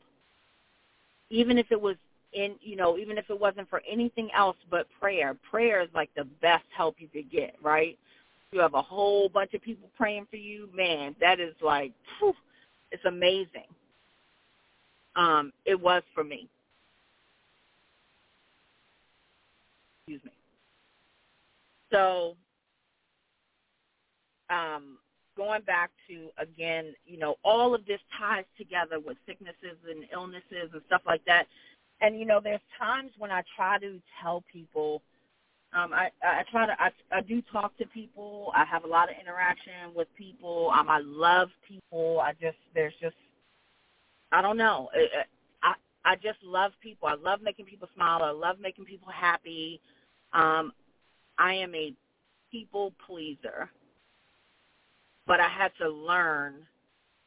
[1.30, 1.96] Even if it was
[2.34, 6.10] in you know even if it wasn't for anything else but prayer prayer is like
[6.16, 7.98] the best help you could get right?
[8.52, 10.70] You have a whole bunch of people praying for you.
[10.74, 12.34] Man that is like whew,
[12.92, 13.68] it's amazing.
[15.16, 16.48] Um, it was for me.
[20.12, 20.32] Excuse me.
[21.92, 22.36] So,
[24.50, 24.98] um,
[25.38, 30.70] going back to again, you know, all of this ties together with sicknesses and illnesses
[30.74, 31.46] and stuff like that.
[32.02, 35.02] And you know, there's times when I try to tell people
[35.74, 38.52] um, I, I try to I, I do talk to people.
[38.54, 40.70] I have a lot of interaction with people.
[40.78, 42.20] Um, I love people.
[42.20, 43.16] I just there's just
[44.34, 44.90] I don't know.
[45.64, 47.08] I I just love people.
[47.08, 48.22] I love making people smile.
[48.24, 49.80] I love making people happy.
[50.34, 50.74] Um,
[51.38, 51.94] I am a
[52.52, 53.70] people pleaser,
[55.28, 56.56] but I had to learn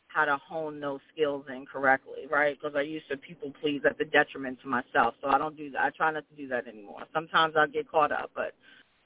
[0.09, 2.57] how to hone those skills in correctly, right?
[2.61, 5.15] Because I used to people please at the detriment to myself.
[5.23, 5.83] So I don't do that.
[5.83, 7.03] I try not to do that anymore.
[7.13, 8.55] Sometimes I get caught up, but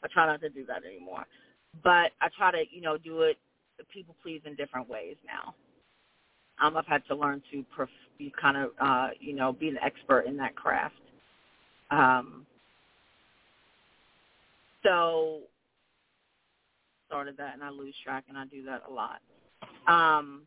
[0.04, 1.24] I try not to do that anymore.
[1.82, 3.38] But I try to, you know, do it
[3.92, 5.54] people please in different ways now.
[6.60, 7.64] Um, I've had to learn to
[8.18, 10.96] be kind of, uh, you know, be an expert in that craft.
[11.90, 12.46] Um,
[14.82, 15.40] so
[17.06, 19.20] started that, and I lose track, and I do that a lot.
[19.86, 20.42] Um,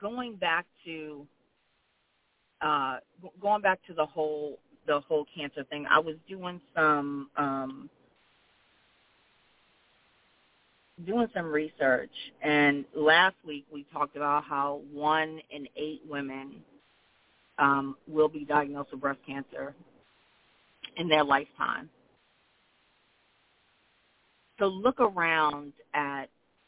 [0.00, 1.26] going back to
[2.62, 2.98] uh,
[3.40, 7.90] going back to the whole the whole cancer thing, I was doing some um,
[11.04, 12.10] doing some research,
[12.42, 16.54] and last week we talked about how one in eight women
[17.58, 19.74] um, will be diagnosed with breast cancer
[20.96, 21.88] in their lifetime.
[24.58, 26.26] So look around at,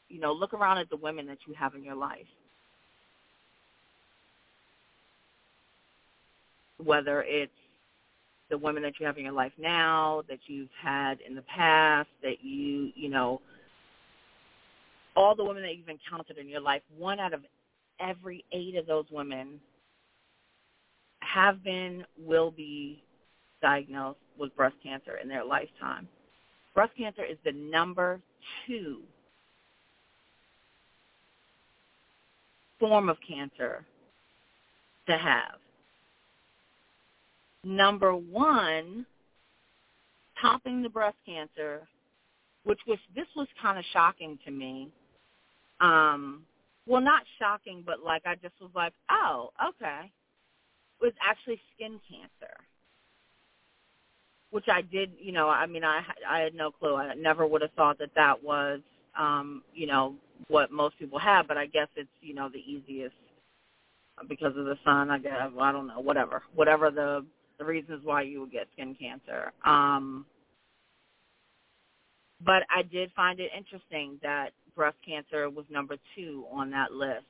[0.08, 2.26] you know, look around at the women that you have in your life.
[6.78, 7.52] whether it's
[8.50, 12.08] the women that you have in your life now, that you've had in the past,
[12.22, 13.40] that you, you know,
[15.16, 17.42] all the women that you've encountered in your life, one out of
[18.00, 19.60] every eight of those women
[21.20, 23.02] have been, will be
[23.62, 26.08] diagnosed with breast cancer in their lifetime.
[26.74, 28.20] Breast cancer is the number
[28.66, 29.00] two
[32.80, 33.84] form of cancer
[35.08, 35.58] to have
[37.64, 39.06] number one,
[40.40, 41.86] topping the breast cancer,
[42.64, 44.90] which was this was kind of shocking to me.
[45.80, 46.44] Um,
[46.86, 50.10] well, not shocking, but like I just was like, oh, okay,
[51.00, 52.54] it was actually skin cancer,
[54.50, 55.12] which I did.
[55.20, 56.96] You know, I mean, I I had no clue.
[56.96, 58.80] I never would have thought that that was,
[59.18, 60.14] um, you know,
[60.48, 61.48] what most people have.
[61.48, 63.14] But I guess it's you know the easiest
[64.28, 65.10] because of the sun.
[65.10, 67.24] I guess I don't know, whatever, whatever the
[67.58, 69.52] the reasons why you would get skin cancer.
[69.64, 70.26] Um,
[72.44, 77.24] but I did find it interesting that breast cancer was number two on that list.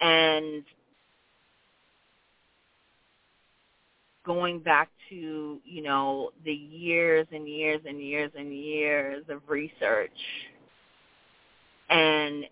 [0.00, 0.64] And
[4.26, 10.10] going back to, you know, the years and years and years and years of research
[11.88, 12.44] and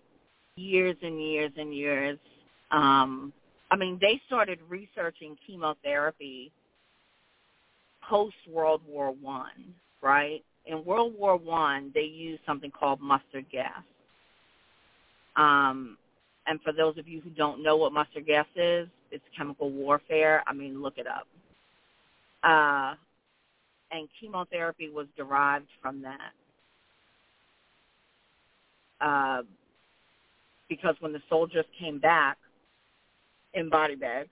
[0.55, 2.17] years and years and years
[2.71, 3.31] um,
[3.71, 6.51] I mean, they started researching chemotherapy
[8.07, 10.43] post World War One, right?
[10.65, 13.83] In World War One, they used something called mustard gas.
[15.35, 15.97] Um,
[16.47, 20.43] and for those of you who don't know what mustard gas is, it's chemical warfare.
[20.47, 21.27] I mean, look it up.
[22.45, 22.95] Uh,
[23.91, 26.31] and chemotherapy was derived from that.
[29.01, 29.41] Uh,
[30.69, 32.37] because when the soldiers came back,
[33.55, 34.29] in body bags,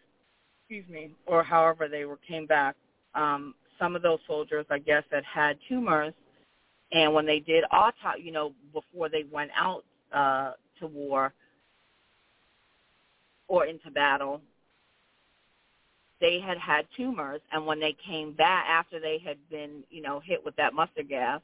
[0.60, 2.76] excuse me, or however they were came back.
[3.16, 6.14] Um, some of those soldiers, I guess, had had tumors,
[6.92, 11.34] and when they did autopsy, you know, before they went out uh, to war
[13.48, 14.42] or into battle,
[16.24, 20.22] they had had tumors, and when they came back after they had been, you know,
[20.26, 21.42] hit with that mustard gas,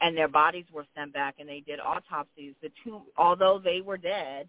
[0.00, 2.54] and their bodies were sent back, and they did autopsies.
[2.60, 4.48] The tum- although they were dead,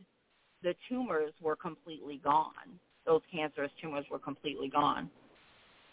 [0.63, 2.79] the tumors were completely gone.
[3.05, 5.11] Those cancerous tumors were completely gone.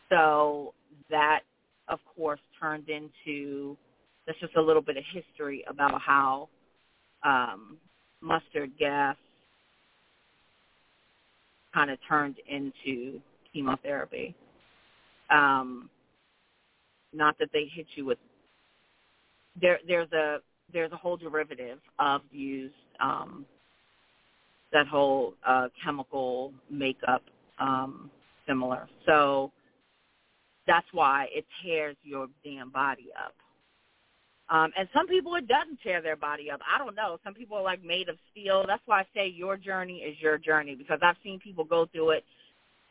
[0.08, 0.72] So
[1.10, 1.40] that,
[1.88, 3.76] of course, turned into
[4.26, 6.48] that's just a little bit of history about how
[7.22, 7.76] um,
[8.22, 9.16] mustard gas
[11.76, 13.20] kind of turned into
[13.52, 14.34] chemotherapy.
[15.30, 15.90] Um,
[17.12, 18.18] not that they hit you with
[19.60, 19.78] there.
[19.86, 20.38] There's a
[20.72, 23.44] there's a whole derivative of used um,
[24.72, 27.22] that whole uh, chemical makeup
[27.58, 28.10] um,
[28.46, 28.88] similar.
[29.04, 29.52] So
[30.66, 33.34] that's why it tears your damn body up.
[34.48, 36.60] Um, and some people it doesn't tear their body up.
[36.72, 37.18] I don't know.
[37.24, 38.64] Some people are like made of steel.
[38.66, 42.10] That's why I say your journey is your journey because I've seen people go through
[42.10, 42.24] it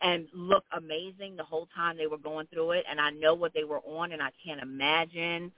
[0.02, 3.54] and look amazing the whole time they were going through it and I know what
[3.54, 5.52] they were on and I can't imagine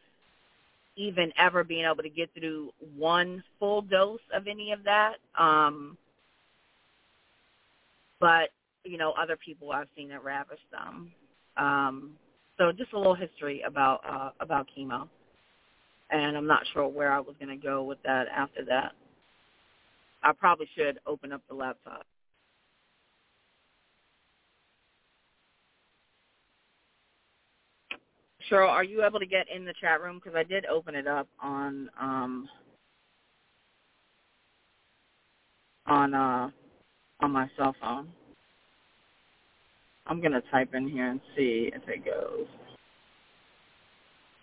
[0.96, 5.16] even ever being able to get through one full dose of any of that.
[5.38, 5.98] Um
[8.20, 8.50] but,
[8.84, 11.12] you know, other people I've seen it ravish them.
[11.58, 12.12] Um
[12.60, 15.10] so just a little history about uh about chemo
[16.10, 18.94] and I'm not sure where I was going to go with that after that.
[20.24, 22.06] I probably should open up the laptop.
[28.50, 30.22] Shirley, are you able to get in the chat room?
[30.24, 32.50] Because I did open it up on um,
[35.86, 36.50] on uh,
[37.22, 38.08] on my cell phone.
[40.06, 42.48] I'm gonna type in here and see if it goes.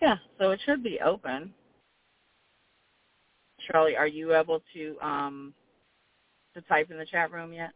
[0.05, 1.51] Yeah, so it should be open.
[3.67, 5.55] Charlie, are you able to um
[6.53, 7.71] to type in the chat room yet?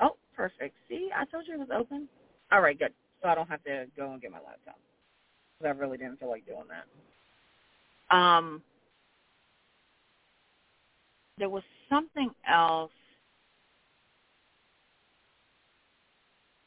[0.00, 0.74] Oh, perfect.
[0.88, 2.08] See, I told you it was open.
[2.50, 2.94] All right, good.
[3.22, 4.78] So I don't have to go and get my laptop
[5.58, 8.16] because I really didn't feel like doing that.
[8.16, 8.62] Um,
[11.36, 12.90] there was something else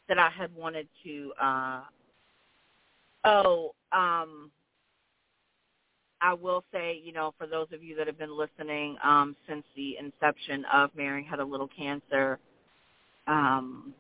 [0.08, 1.34] that I had wanted to.
[1.42, 1.82] Uh,
[3.26, 4.52] oh, um,
[6.22, 9.64] I will say, you know, for those of you that have been listening um, since
[9.76, 12.40] the inception of Mary Had a Little Cancer,
[13.28, 13.94] um,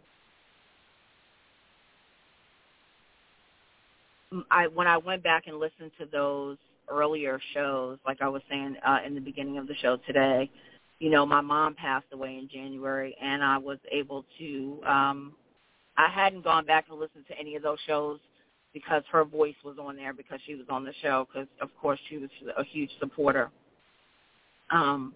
[4.51, 6.57] I when I went back and listened to those
[6.89, 10.49] earlier shows, like I was saying uh, in the beginning of the show today,
[10.99, 14.81] you know, my mom passed away in January, and I was able to.
[14.85, 15.33] Um,
[15.97, 18.19] I hadn't gone back and listened to any of those shows
[18.74, 21.99] because her voice was on there because she was on the show because of course
[22.09, 23.49] she was a huge supporter.
[24.72, 25.13] Um,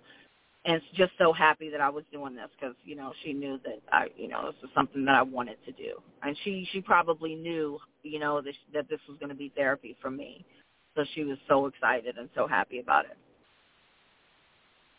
[0.66, 3.80] and just so happy that I was doing this because you know she knew that
[3.92, 7.36] I you know this was something that I wanted to do, and she she probably
[7.36, 10.46] knew you know that that this was going to be therapy for me,
[10.96, 13.18] so she was so excited and so happy about it.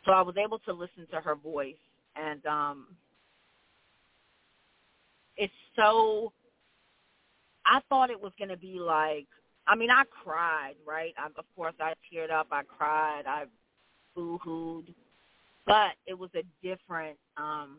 [0.05, 1.77] So I was able to listen to her voice,
[2.15, 2.87] and um,
[5.39, 6.33] it's so
[7.67, 9.27] I thought it was going to be like,
[9.67, 11.15] I mean, I cried, right?
[11.17, 13.45] I, of course, I teared up, I cried, I
[14.15, 14.95] boo-hooed,
[15.67, 17.79] but it was a different, um,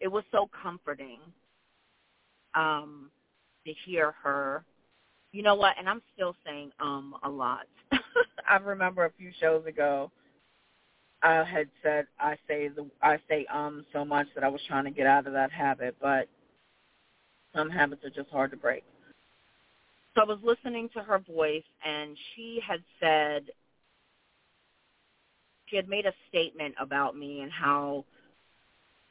[0.00, 1.18] it was so comforting
[2.54, 3.10] um,
[3.66, 4.64] to hear her.
[5.32, 5.76] You know what?
[5.78, 7.66] And I'm still saying um a lot.
[8.48, 10.10] I remember a few shows ago,
[11.22, 14.84] I had said I say the I say um so much that I was trying
[14.84, 16.28] to get out of that habit, but
[17.54, 18.84] some habits are just hard to break.
[20.14, 23.44] So I was listening to her voice, and she had said,
[25.66, 28.04] she had made a statement about me and how,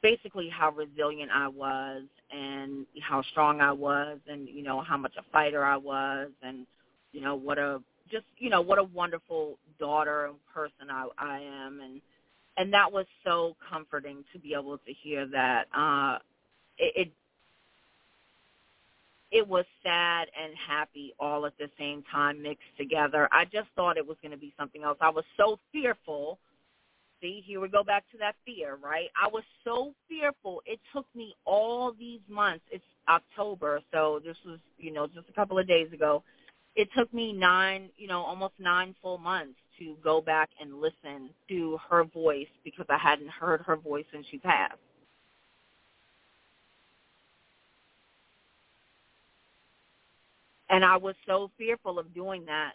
[0.01, 5.13] basically how resilient I was and how strong I was and, you know, how much
[5.17, 6.65] a fighter I was and,
[7.13, 7.81] you know, what a,
[8.11, 11.79] just, you know, what a wonderful daughter and person I, I am.
[11.81, 12.01] And,
[12.57, 15.67] and that was so comforting to be able to hear that.
[15.73, 16.17] Uh,
[16.77, 17.11] it, it
[19.31, 23.29] it was sad and happy all at the same time mixed together.
[23.31, 24.97] I just thought it was going to be something else.
[25.01, 26.39] I was so fearful.
[27.21, 29.09] See, here we go back to that fear, right?
[29.21, 30.61] I was so fearful.
[30.65, 32.63] It took me all these months.
[32.71, 36.23] It's October, so this was, you know, just a couple of days ago.
[36.75, 41.29] It took me nine, you know, almost nine full months to go back and listen
[41.49, 44.77] to her voice because I hadn't heard her voice since she passed.
[50.69, 52.73] And I was so fearful of doing that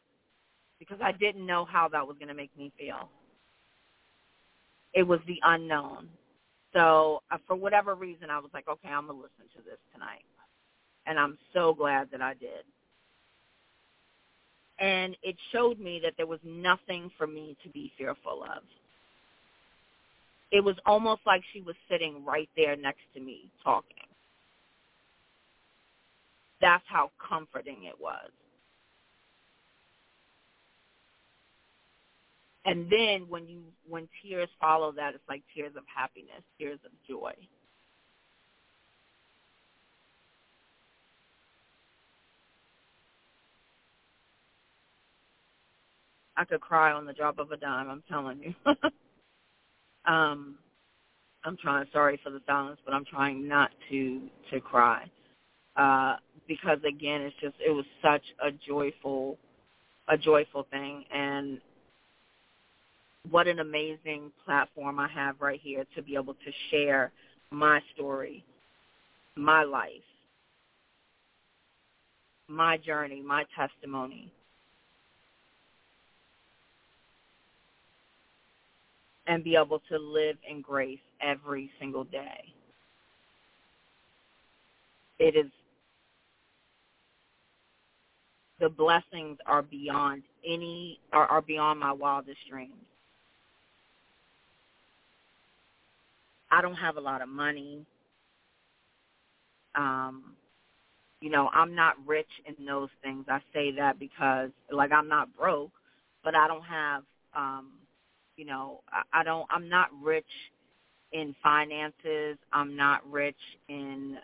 [0.78, 3.09] because I didn't know how that was going to make me feel.
[4.92, 6.09] It was the unknown.
[6.72, 9.78] So uh, for whatever reason, I was like, okay, I'm going to listen to this
[9.92, 10.24] tonight.
[11.07, 12.64] And I'm so glad that I did.
[14.80, 18.64] And it showed me that there was nothing for me to be fearful of.
[20.51, 24.03] It was almost like she was sitting right there next to me talking
[26.64, 28.30] that's how comforting it was.
[32.66, 36.92] And then when you when tears follow that, it's like tears of happiness, tears of
[37.08, 37.32] joy.
[46.36, 48.54] I could cry on the drop of a dime, I'm telling you.
[50.12, 50.56] um
[51.44, 55.04] I'm trying sorry for the silence, but I'm trying not to to cry.
[55.77, 56.16] Uh
[56.47, 59.39] because again, it's just it was such a joyful
[60.09, 61.61] a joyful thing and
[63.31, 67.11] what an amazing platform I have right here to be able to share
[67.51, 68.45] my story,
[69.37, 69.91] my life,
[72.49, 74.31] my journey, my testimony.
[79.27, 82.53] And be able to live in grace every single day.
[85.18, 85.51] It is
[88.61, 92.74] the blessings are beyond any are, are beyond my wildest dreams.
[96.50, 97.84] I don't have a lot of money.
[99.76, 100.34] Um,
[101.20, 103.26] you know, I'm not rich in those things.
[103.28, 105.72] I say that because like I'm not broke,
[106.24, 107.02] but I don't have
[107.36, 107.72] um,
[108.36, 110.26] you know, I, I don't I'm not rich
[111.12, 112.38] in finances.
[112.52, 113.36] I'm not rich
[113.68, 114.18] in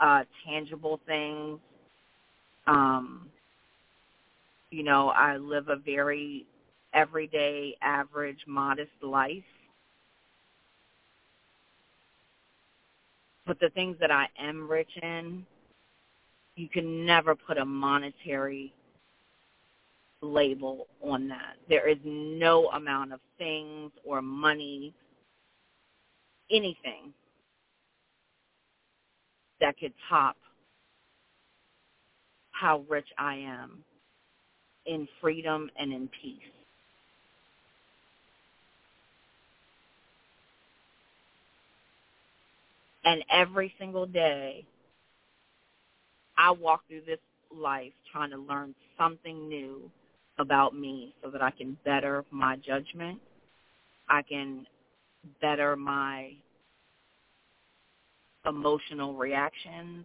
[0.00, 1.60] uh tangible things.
[2.68, 3.28] Um
[4.70, 6.46] you know, I live a very
[6.92, 9.42] everyday, average, modest life.
[13.46, 15.46] But the things that I am rich in,
[16.56, 18.74] you can never put a monetary
[20.20, 21.56] label on that.
[21.68, 24.92] There is no amount of things or money,
[26.50, 27.14] anything
[29.60, 30.36] that could top
[32.58, 33.84] how rich I am
[34.86, 36.38] in freedom and in peace.
[43.04, 44.64] And every single day,
[46.36, 47.20] I walk through this
[47.54, 49.90] life trying to learn something new
[50.38, 53.18] about me so that I can better my judgment.
[54.08, 54.66] I can
[55.40, 56.32] better my
[58.46, 60.04] emotional reactions.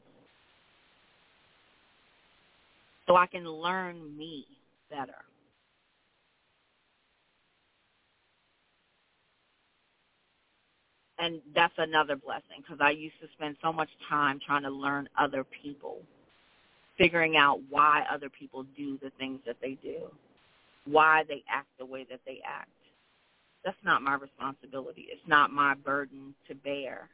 [3.07, 4.45] So I can learn me
[4.89, 5.15] better.
[11.19, 15.07] and that's another blessing because I used to spend so much time trying to learn
[15.17, 16.01] other people,
[16.97, 20.11] figuring out why other people do the things that they do,
[20.85, 22.69] why they act the way that they act.
[23.63, 25.07] That's not my responsibility.
[25.09, 27.09] It's not my burden to bear.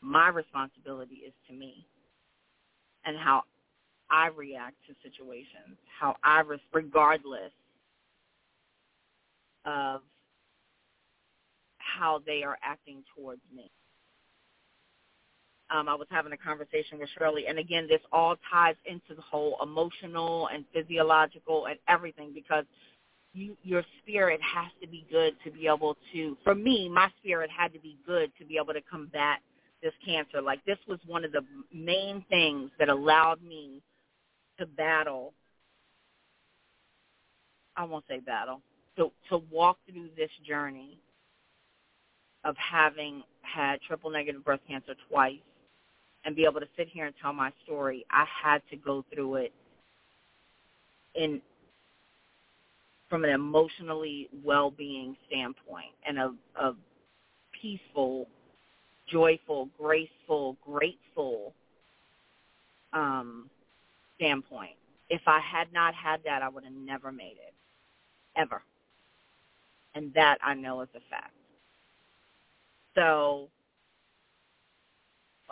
[0.00, 1.86] My responsibility is to me
[3.04, 3.44] and how
[4.12, 6.42] I react to situations, how I,
[6.72, 7.50] regardless
[9.64, 10.02] of
[11.78, 13.70] how they are acting towards me.
[15.70, 19.22] Um, I was having a conversation with Shirley, and again, this all ties into the
[19.22, 22.66] whole emotional and physiological and everything because
[23.32, 26.36] you, your spirit has to be good to be able to.
[26.44, 29.38] For me, my spirit had to be good to be able to combat
[29.82, 30.42] this cancer.
[30.42, 31.40] Like this was one of the
[31.72, 33.80] main things that allowed me
[34.58, 35.32] to battle.
[37.76, 38.60] I won't say battle.
[38.96, 40.98] To to walk through this journey
[42.44, 45.38] of having had triple negative breast cancer twice
[46.24, 49.36] and be able to sit here and tell my story, I had to go through
[49.36, 49.52] it
[51.14, 51.40] in
[53.08, 56.74] from an emotionally well-being standpoint and a, a
[57.60, 58.26] peaceful,
[59.10, 61.52] joyful, graceful, grateful
[62.94, 63.50] um,
[64.22, 64.76] standpoint.
[65.10, 67.54] If I had not had that, I would have never made it,
[68.36, 68.62] ever.
[69.94, 71.34] And that I know is a fact.
[72.94, 73.48] So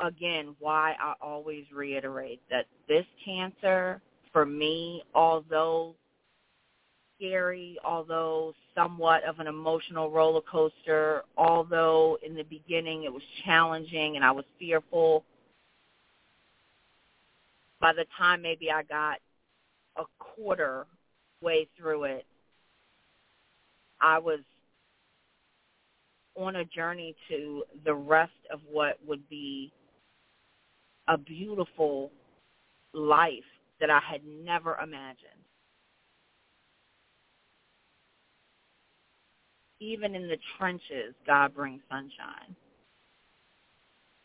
[0.02, 4.00] again, why I always reiterate that this cancer,
[4.32, 5.94] for me, although
[7.16, 14.16] scary, although somewhat of an emotional roller coaster, although in the beginning it was challenging
[14.16, 15.24] and I was fearful,
[17.80, 19.18] by the time maybe I got
[19.96, 20.86] a quarter
[21.40, 22.26] way through it,
[24.00, 24.40] I was
[26.36, 29.72] on a journey to the rest of what would be
[31.08, 32.10] a beautiful
[32.92, 33.32] life
[33.80, 35.26] that I had never imagined.
[39.80, 42.54] Even in the trenches, God brings sunshine.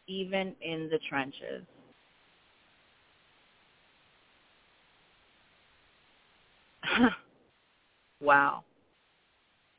[0.07, 1.63] Even in the trenches.
[8.21, 8.63] wow.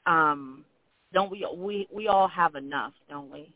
[0.06, 0.64] Um,
[1.12, 3.52] don't we we we all have enough, don't we?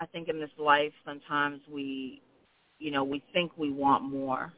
[0.00, 2.20] I think in this life sometimes we
[2.78, 4.52] you know, we think we want more.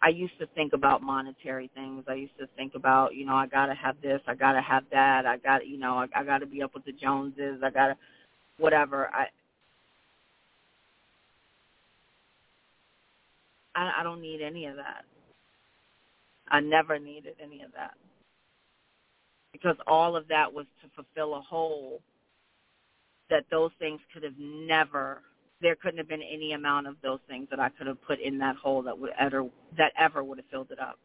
[0.00, 2.04] I used to think about monetary things.
[2.08, 5.26] I used to think about, you know, I gotta have this, I gotta have that,
[5.26, 7.96] I got you know, I, I gotta be up with the Joneses, I gotta
[8.58, 9.08] whatever.
[9.14, 9.26] I
[13.78, 15.04] I, I don't need any of that.
[16.48, 17.94] I never needed any of that
[19.52, 22.02] because all of that was to fulfill a hole
[23.30, 25.22] that those things could have never
[25.62, 28.38] there couldn't have been any amount of those things that I could have put in
[28.38, 29.44] that hole that would ever
[29.78, 30.98] that ever would have filled it up.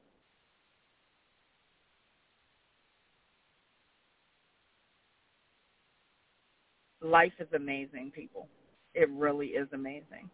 [7.01, 8.47] Life is amazing, people.
[8.95, 10.29] It really is amazing.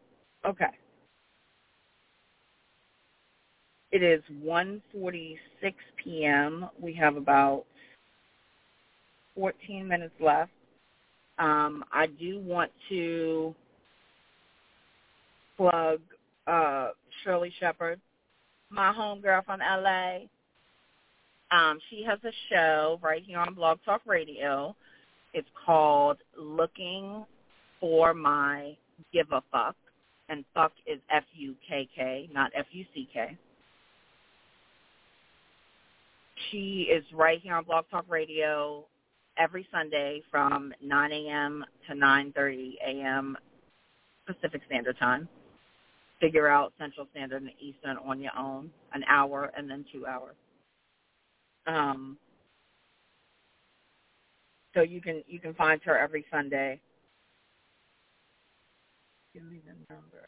[0.48, 0.66] Okay.
[3.92, 5.38] It is 1:46
[6.04, 6.70] p.m.
[6.80, 7.66] We have about
[9.36, 10.52] 14 minutes left.
[11.40, 13.56] Um, I do want to
[15.58, 16.02] plug
[16.46, 16.90] uh,
[17.24, 18.00] Shirley Shepard,
[18.70, 20.20] my homegirl from LA.
[21.52, 24.76] Um, she has a show right here on Blog Talk Radio.
[25.34, 27.26] It's called Looking
[27.80, 28.76] for My
[29.12, 29.76] Give a Fuck,
[30.28, 33.38] and fuck is F U K K, not F U C K.
[36.50, 38.86] She is right here on Blog Talk Radio
[39.38, 41.66] every Sunday from 9 a.m.
[41.88, 43.38] to 9:30 a.m.
[44.26, 45.28] Pacific Standard Time.
[46.20, 50.36] Figure out Central Standard and Eastern on your own, an hour and then two hours.
[51.66, 52.18] Um,
[54.74, 56.80] so you can you can find her every Sunday.
[59.34, 60.28] Give me the number.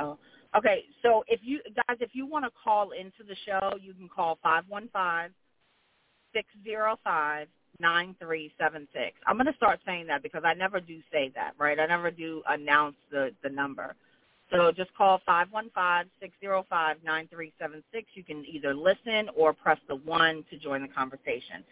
[0.00, 0.18] Oh,
[0.56, 0.84] okay.
[1.02, 4.38] So if you guys, if you want to call into the show, you can call
[4.42, 5.30] five one five
[6.34, 7.48] six zero five
[7.78, 9.16] nine three seven six.
[9.26, 11.78] I'm going to start saying that because I never do say that, right?
[11.78, 13.94] I never do announce the the number.
[14.50, 18.08] So just call five one five six zero five nine three seven six.
[18.14, 21.64] You can either listen or press the one to join the conversation.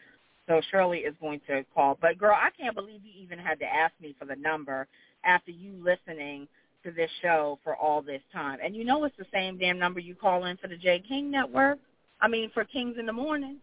[0.47, 1.99] So Shirley is going to call.
[2.01, 4.87] But girl, I can't believe you even had to ask me for the number
[5.25, 6.49] after you listening
[6.85, 8.59] to this show for all this time.
[8.65, 11.31] And you know it's the same damn number you call in for the J King
[11.31, 11.79] Network.
[12.21, 13.59] I mean for Kings in the Morning.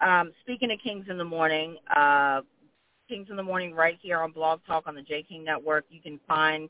[0.00, 2.42] Um, speaking of Kings in the Morning, uh,
[3.08, 5.84] Kings in the Morning right here on Blog Talk on the J King Network.
[5.90, 6.68] You can find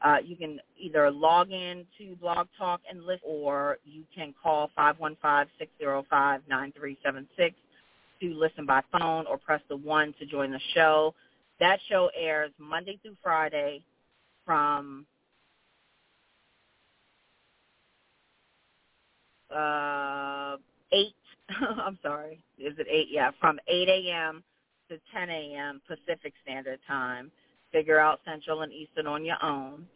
[0.00, 4.70] uh, you can either log in to Blog Talk and listen, or you can call
[4.78, 7.54] 515-605-9376
[8.20, 11.14] to listen by phone or press the 1 to join the show.
[11.58, 13.82] That show airs Monday through Friday
[14.48, 15.06] from
[19.54, 20.56] uh,
[20.92, 21.06] 8,
[21.86, 23.08] I'm sorry, is it 8?
[23.10, 24.44] Yeah, from 8 a.m.
[24.90, 25.82] to 10 a.m.
[25.88, 27.30] Pacific Standard Time.
[27.72, 29.86] Figure out Central and Eastern on your own.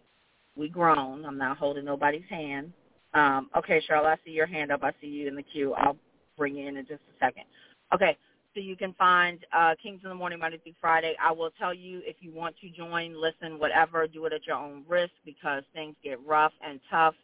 [0.57, 1.25] We grown.
[1.25, 2.73] I'm not holding nobody's hand.
[3.15, 4.83] Um, okay, Charlotte, I see your hand up.
[4.83, 5.75] I see you in the queue.
[5.75, 5.97] I'll
[6.37, 7.45] bring you in in just a second.
[7.95, 8.17] Okay,
[8.55, 11.15] so you can find uh, Kings in the Morning Monday through Friday.
[11.23, 14.57] I will tell you if you want to join, listen, whatever, do it at your
[14.57, 17.15] own risk because things get rough and tough.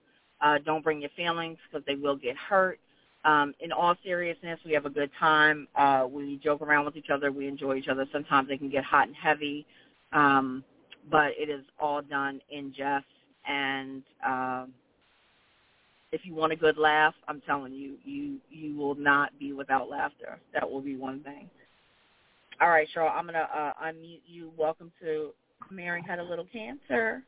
[0.41, 2.79] Uh, don't bring your feelings because they will get hurt.
[3.25, 5.67] Um, in all seriousness, we have a good time.
[5.75, 7.33] Uh, we joke around with each other.
[7.33, 8.07] We enjoy each other.
[8.13, 9.67] Sometimes they can get hot and heavy,
[10.13, 10.65] um,
[11.11, 13.07] but it is all done in jest.
[13.47, 14.73] And um,
[16.13, 19.89] if you want a good laugh, I'm telling you, you you will not be without
[19.89, 20.39] laughter.
[20.55, 21.49] That will be one thing.
[22.61, 24.51] All right, Shirley, I'm gonna uh, unmute you.
[24.57, 25.31] Welcome to
[25.71, 27.23] Mary had a little cancer.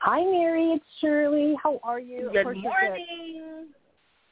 [0.00, 0.72] Hi, Mary.
[0.72, 1.54] It's Shirley.
[1.62, 2.30] How are you?
[2.32, 3.68] Good morning.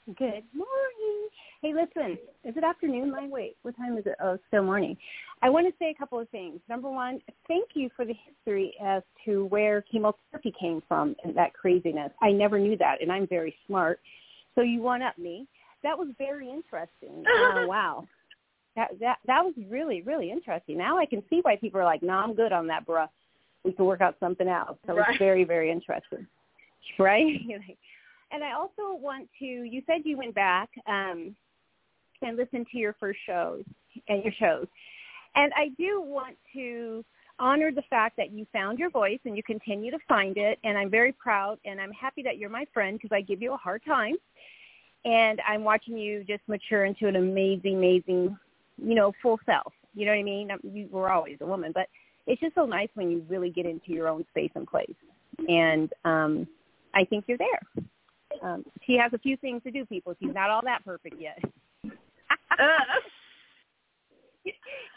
[0.07, 0.45] Good.
[0.55, 1.29] Morning.
[1.63, 2.17] Hey, listen.
[2.45, 3.11] Is it afternoon?
[3.11, 3.57] My wait.
[3.63, 4.15] What time is it?
[4.23, 4.97] Oh, it's still morning.
[5.43, 6.61] I want to say a couple of things.
[6.69, 11.55] Number one, thank you for the history as to where chemotherapy came from and that
[11.55, 12.13] craziness.
[12.23, 13.99] I never knew that, and I'm very smart.
[14.55, 15.49] So you one up me.
[15.83, 17.25] That was very interesting.
[17.27, 18.07] uh, wow.
[18.77, 20.79] That that that was really really interesting.
[20.79, 23.09] Now I can see why people are like, "No, I'm good on that, bruh.
[23.65, 25.09] We can work out something else." That Right.
[25.11, 26.29] it's very very interesting,
[26.99, 27.27] right?
[28.31, 29.45] and I also want to.
[29.45, 31.35] You said you went back um,
[32.23, 33.65] and listened to your first shows
[34.09, 34.67] and your shows,
[35.35, 37.05] and I do want to
[37.39, 40.59] honor the fact that you found your voice and you continue to find it.
[40.65, 43.53] And I'm very proud and I'm happy that you're my friend because I give you
[43.53, 44.15] a hard time.
[45.05, 48.37] And I'm watching you just mature into an amazing, amazing,
[48.79, 49.73] you know, full self.
[49.95, 50.51] You know what I mean?
[50.65, 51.89] You were always a woman, but
[52.27, 54.95] it's just so nice when you really get into your own space and place.
[55.49, 56.49] And um,
[56.95, 57.85] I think you're there.
[58.43, 60.15] Um, she has a few things to do, people.
[60.21, 61.39] She's not all that perfect yet.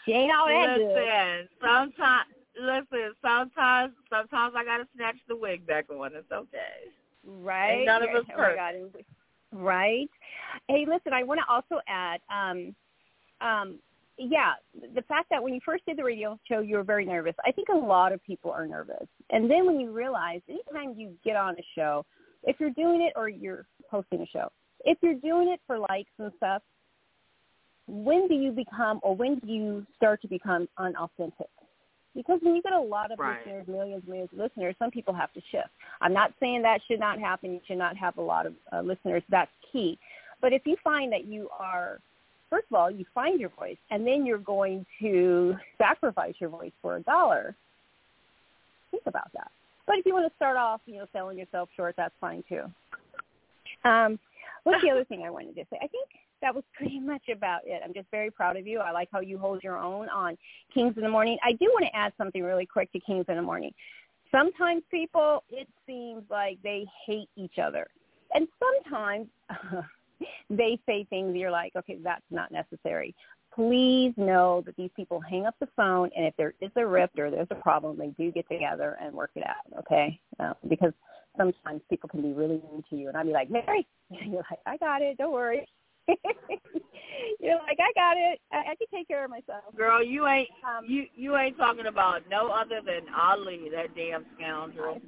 [0.06, 0.88] She ain't all that good.
[0.88, 2.30] listen, sometimes
[2.60, 6.12] listen, sometimes sometimes I gotta snatch the wig back on.
[6.16, 6.90] It's okay.
[7.26, 7.86] Right?
[7.86, 9.06] None of us oh and-
[9.52, 10.10] Right.
[10.68, 12.76] Hey, listen, I want to also add, um,
[13.42, 13.80] um,
[14.18, 14.54] yeah,
[14.94, 17.34] the fact that when you first did the radio show, you were very nervous.
[17.46, 19.08] I think a lot of people are nervous.
[19.32, 22.06] And then when you realize anytime you get on a show,
[22.44, 24.52] if you're doing it or you're hosting a show,
[24.86, 26.62] if you're doing it for likes and stuff,
[27.88, 31.50] when do you become or when do you start to become unauthentic?
[32.16, 33.38] Because when you get a lot of right.
[33.40, 35.70] listeners, millions, millions of listeners, some people have to shift.
[36.02, 37.54] I'm not saying that should not happen.
[37.54, 39.24] You should not have a lot of uh, listeners.
[39.30, 39.98] That's key.
[40.42, 42.00] But if you find that you are
[42.50, 46.72] first of all, you find your voice, and then you're going to sacrifice your voice
[46.82, 47.56] for a dollar.
[48.92, 49.52] Think about that.
[49.90, 52.62] But if you want to start off, you know, selling yourself short, that's fine too.
[53.84, 54.20] Um,
[54.64, 55.78] what's the other thing I wanted to say?
[55.78, 56.08] I think
[56.44, 57.82] that was pretty much about it.
[57.84, 58.82] I'm just very proud of you.
[58.82, 60.38] I like how you hold your own on
[60.72, 61.40] Kings in the Morning.
[61.44, 63.74] I do want to add something really quick to Kings in the Morning.
[64.30, 67.88] Sometimes people, it seems like they hate each other.
[68.36, 69.26] And sometimes
[70.52, 73.16] they say things you're like, okay, that's not necessary.
[73.60, 77.20] Please know that these people hang up the phone, and if there is a rift
[77.20, 79.80] or there's a problem, they do get together and work it out.
[79.80, 80.93] Okay, uh, because
[81.36, 84.45] sometimes people can be really mean to you, and I'd be like, Mary, and you're
[84.49, 85.68] like, I got it, don't worry.
[86.07, 88.39] you're like, I got it.
[88.53, 89.76] I, I can take care of myself.
[89.76, 94.26] Girl, you ain't um, you you ain't talking about no other than Ali, that damn
[94.38, 95.01] scoundrel.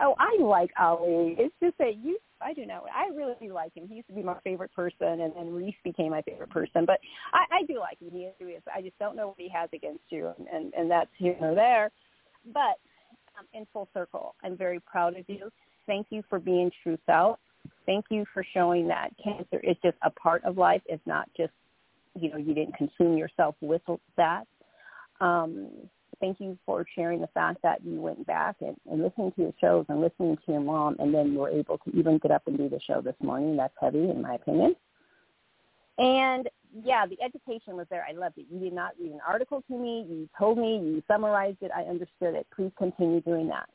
[0.00, 1.36] Oh, I like Ali.
[1.38, 2.82] It's just that you I do know.
[2.94, 3.88] I really do like him.
[3.88, 6.84] He used to be my favorite person, and then Reese became my favorite person.
[6.84, 7.00] But
[7.32, 8.10] I, I do like him.
[8.12, 8.62] He is who he is.
[8.72, 11.54] I just don't know what he has against you, and and, and that's here or
[11.54, 11.90] there.
[12.52, 12.78] But
[13.38, 15.50] um, in full circle, I'm very proud of you.
[15.86, 17.38] Thank you for being true self.
[17.86, 20.82] Thank you for showing that cancer is just a part of life.
[20.86, 21.52] It's not just
[22.14, 23.82] you know you didn't consume yourself with
[24.16, 24.44] that.
[25.20, 25.70] Um,
[26.24, 29.52] thank you for sharing the fact that you went back and, and listening to your
[29.60, 32.56] shows and listening to your mom, and then were able to even get up and
[32.56, 33.56] do the show this morning.
[33.56, 34.74] That's heavy, in my opinion.
[35.98, 36.48] And
[36.82, 38.06] yeah, the education was there.
[38.08, 38.46] I loved it.
[38.50, 40.06] You did not read an article to me.
[40.08, 40.78] You told me.
[40.78, 41.70] You summarized it.
[41.76, 42.46] I understood it.
[42.54, 43.68] Please continue doing that.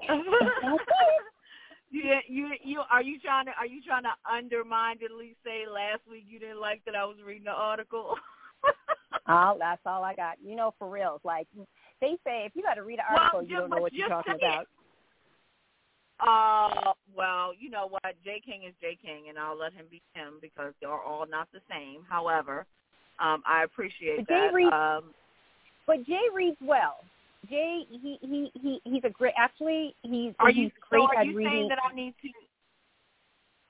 [1.90, 4.10] you you you are you trying to are you trying to
[5.16, 8.14] least say last week you didn't like that I was reading the article?
[9.28, 10.36] oh, that's all I got.
[10.44, 11.20] You know, for real.
[11.24, 11.46] Like
[12.00, 14.08] they say, if you got to read an article, well, you don't know what you're
[14.08, 14.66] talking about.
[16.20, 18.14] Uh, well, you know what?
[18.24, 21.48] J King is J King, and I'll let him be him because they're all not
[21.52, 22.02] the same.
[22.08, 22.66] However,
[23.20, 24.54] um, I appreciate but Jay that.
[24.54, 25.14] Reads, um,
[25.86, 26.96] but Jay reads well.
[27.48, 29.34] Jay, he he he he's a great.
[29.38, 31.52] Actually, he's are he's you, great so are you reading.
[31.52, 32.28] saying that I need to?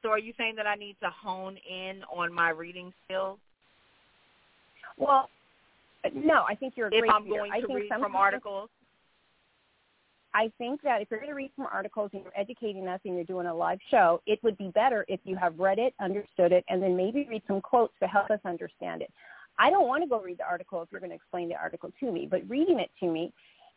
[0.02, 3.38] So are you saying that I need to hone in on my reading skills?
[4.96, 5.28] Well,
[6.14, 7.36] no, I think you're a if great I'm reader.
[7.36, 8.70] going I to think read from articles.
[10.34, 13.14] I think that if you're going to read from articles and you're educating us and
[13.14, 16.52] you're doing a live show, it would be better if you have read it, understood
[16.52, 19.10] it, and then maybe read some quotes to help us understand it.
[19.58, 21.90] I don't want to go read the article if you're going to explain the article
[21.98, 23.32] to me, but reading it to me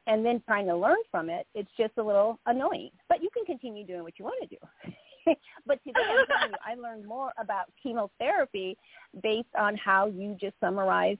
[0.07, 2.91] and then trying to learn from it, it's just a little annoying.
[3.07, 5.35] But you can continue doing what you want to do.
[5.65, 8.77] but today I'm telling you, I learned more about chemotherapy
[9.23, 11.19] based on how you just summarized.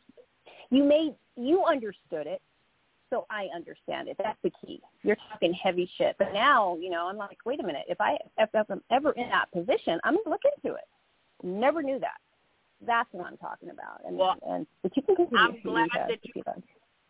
[0.71, 2.41] You made you understood it,
[3.09, 4.15] so I understand it.
[4.17, 4.81] That's the key.
[5.03, 7.83] You're talking heavy shit, but now you know I'm like, wait a minute.
[7.87, 10.85] If I if I'm ever in that position, I'm gonna look into it.
[11.43, 12.17] Never knew that.
[12.85, 14.01] That's what I'm talking about.
[14.05, 16.43] And, Well, and but you can continue I'm to glad that that you-.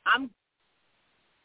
[0.06, 0.30] I'm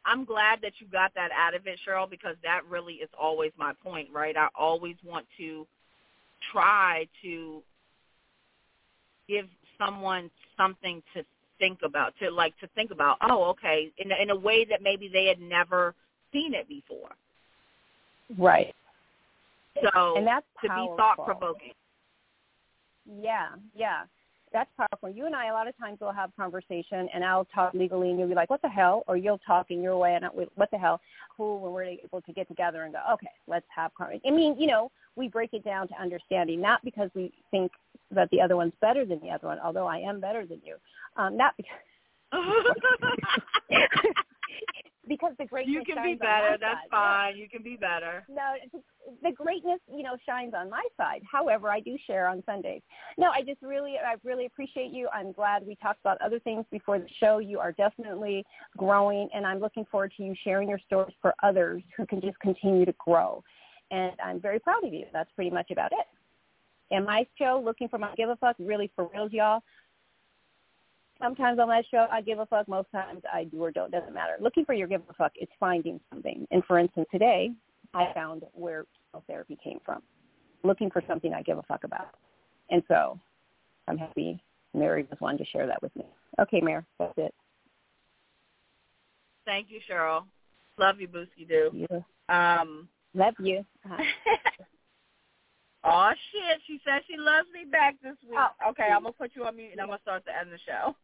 [0.07, 3.53] I'm glad that you got that out of it, Shirley, because that really is always
[3.59, 4.37] my point, right?
[4.37, 5.67] I always want to
[6.53, 7.62] try to
[9.29, 9.47] give
[9.79, 11.25] someone something to
[11.59, 13.18] think about, to like to think about.
[13.22, 15.94] Oh, okay, in a, in a way that maybe they had never
[16.32, 17.11] seen it before.
[18.38, 18.74] Right.
[19.82, 21.72] So And that's to be thought provoking.
[23.20, 24.04] Yeah, yeah.
[24.52, 25.11] That's powerful.
[25.11, 28.18] You and I, a lot of times, we'll have conversation, and I'll talk legally, and
[28.18, 30.70] you'll be like, "What the hell?" Or you'll talk in your way, and I, "What
[30.70, 31.00] the hell?"
[31.36, 31.61] Cool.
[31.61, 34.20] When we're able to get together and go, "Okay, let's have." Con-.
[34.24, 37.72] I mean, you know, we break it down to understanding, not because we think
[38.11, 40.76] that the other one's better than the other one, although I am better than you.
[41.16, 41.78] Um, not because
[45.09, 46.59] because the greatness you can be shines on my better.
[46.61, 46.88] That's side.
[46.92, 46.98] Yeah.
[46.98, 47.36] fine.
[47.36, 48.24] You can be better.
[48.28, 48.82] No, it's-
[49.22, 51.22] the greatness, you know, shines on my side.
[51.30, 52.82] However, I do share on Sundays.
[53.16, 55.09] No, I just really, I really appreciate you.
[55.14, 57.38] I'm glad we talked about other things before the show.
[57.38, 58.44] You are definitely
[58.76, 62.38] growing, and I'm looking forward to you sharing your stories for others who can just
[62.40, 63.44] continue to grow.
[63.92, 65.04] And I'm very proud of you.
[65.12, 66.07] That's pretty much about it.
[66.91, 69.62] And my show, Looking for My Give a Fuck, really for reals, y'all.
[71.20, 72.68] Sometimes on my show, I give a fuck.
[72.68, 73.91] Most times I do or don't.
[73.91, 74.34] Doesn't matter.
[74.39, 76.47] Looking for your give a fuck is finding something.
[76.51, 77.53] And for instance, today
[77.95, 78.84] I found where
[79.26, 80.03] therapy came from.
[80.62, 82.11] Looking for something I give a fuck about.
[82.70, 83.18] And so
[83.89, 84.43] I'm happy
[84.74, 86.05] Mary was wanting to share that with me.
[86.39, 87.34] Okay, Mary, that's it.
[89.47, 90.20] Thank you, Shirley.
[90.78, 91.87] Love you, Booski Doo.
[92.28, 93.64] Um, Love you.
[93.84, 94.03] Uh-huh.
[95.87, 96.61] oh shit!
[96.66, 98.39] She says she loves me back this week.
[98.39, 100.59] Oh, okay, I'm gonna put you on mute and I'm gonna start to end the
[100.66, 100.97] show.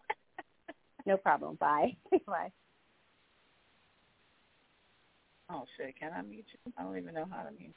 [1.06, 1.56] no problem.
[1.56, 1.96] Bye.
[2.26, 2.50] Bye.
[5.50, 5.98] Oh shit!
[5.98, 6.72] Can I mute you?
[6.76, 7.74] I don't even know how to mute.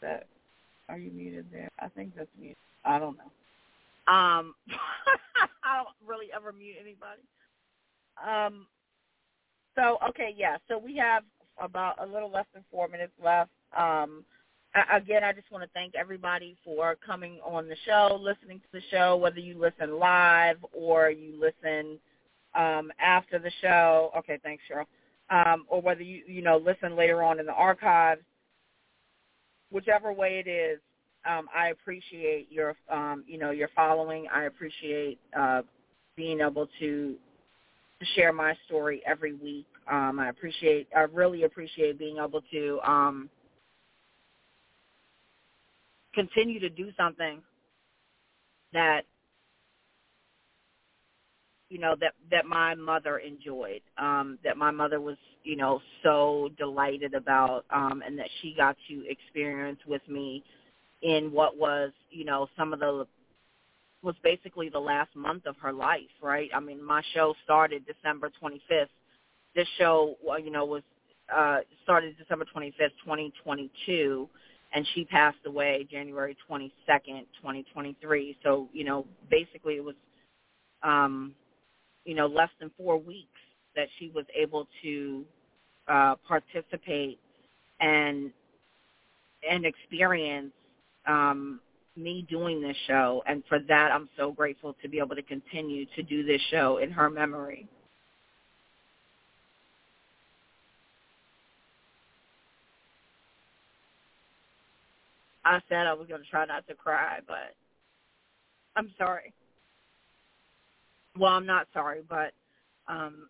[0.00, 0.26] That
[0.88, 1.68] are you muted there?
[1.78, 2.56] I think that's muted.
[2.84, 4.12] I don't know.
[4.12, 4.54] Um,
[5.64, 7.22] I don't really ever mute anybody.
[8.22, 8.66] Um,
[9.74, 10.58] so okay, yeah.
[10.68, 11.24] So we have
[11.60, 13.50] about a little less than four minutes left.
[13.76, 14.24] Um,
[14.92, 18.80] again, I just want to thank everybody for coming on the show, listening to the
[18.90, 21.98] show, whether you listen live or you listen
[22.54, 24.10] um, after the show.
[24.18, 24.86] Okay, thanks, Shirley.
[25.30, 28.20] Um, or whether you you know listen later on in the archives.
[29.70, 30.78] Whichever way it is,
[31.28, 34.26] um, I appreciate your um, you know your following.
[34.32, 35.62] I appreciate uh,
[36.16, 37.16] being able to
[38.00, 39.66] to share my story every week.
[39.90, 43.30] Um, I appreciate I really appreciate being able to um,
[46.14, 47.42] continue to do something
[48.72, 49.02] that
[51.70, 56.50] you know that that my mother enjoyed um that my mother was you know so
[56.58, 60.44] delighted about um and that she got to experience with me
[61.04, 63.06] in what was, you know, some of the
[64.02, 66.50] was basically the last month of her life, right?
[66.54, 68.88] I mean, my show started December 25th.
[69.54, 70.82] This show, you know, was
[71.34, 74.28] uh started December 25th, 2022,
[74.74, 76.70] and she passed away January 22nd,
[77.40, 78.38] 2023.
[78.44, 79.96] So, you know, basically it was
[80.82, 81.34] um
[82.04, 83.28] you know, less than 4 weeks
[83.76, 85.24] that she was able to
[85.88, 87.18] uh participate
[87.80, 88.32] and
[89.48, 90.52] and experience
[91.08, 91.60] um,
[91.96, 95.86] me doing this show, and for that I'm so grateful to be able to continue
[95.96, 97.68] to do this show in her memory.
[105.44, 107.54] I said I was going to try not to cry, but
[108.76, 109.32] I'm sorry.
[111.18, 112.32] Well, I'm not sorry, but
[112.88, 113.28] um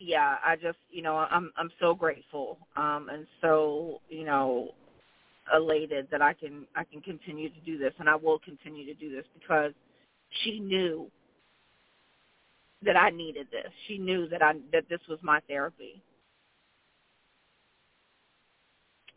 [0.00, 4.70] yeah, I just, you know, I'm I'm so grateful um and so, you know,
[5.54, 8.94] elated that I can I can continue to do this and I will continue to
[8.94, 9.72] do this because
[10.44, 11.10] she knew
[12.84, 13.72] that I needed this.
[13.88, 16.02] She knew that I that this was my therapy.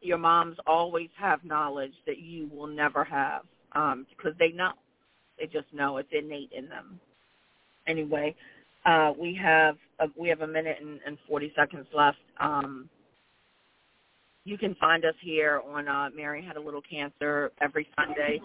[0.01, 3.43] Your moms always have knowledge that you will never have
[3.73, 4.73] um because they know.
[5.39, 6.99] They just know it's innate in them.
[7.87, 8.35] Anyway,
[8.85, 12.17] uh we have a, we have a minute and, and 40 seconds left.
[12.39, 12.89] Um
[14.45, 18.41] you can find us here on uh, Mary Had a Little Cancer every Sunday.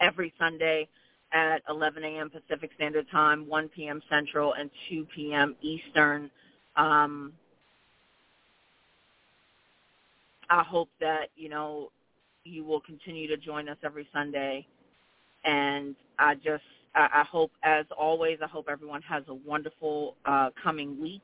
[0.00, 0.88] Every Sunday
[1.32, 2.30] at 11 a.m.
[2.30, 4.02] Pacific Standard Time, 1 p.m.
[4.10, 5.56] Central, and 2 p.m.
[5.62, 6.30] Eastern.
[6.76, 7.32] Um,
[10.50, 11.90] I hope that you know
[12.44, 14.66] you will continue to join us every Sunday,
[15.44, 16.64] and I just
[16.94, 21.22] I, I hope, as always, I hope everyone has a wonderful uh, coming week.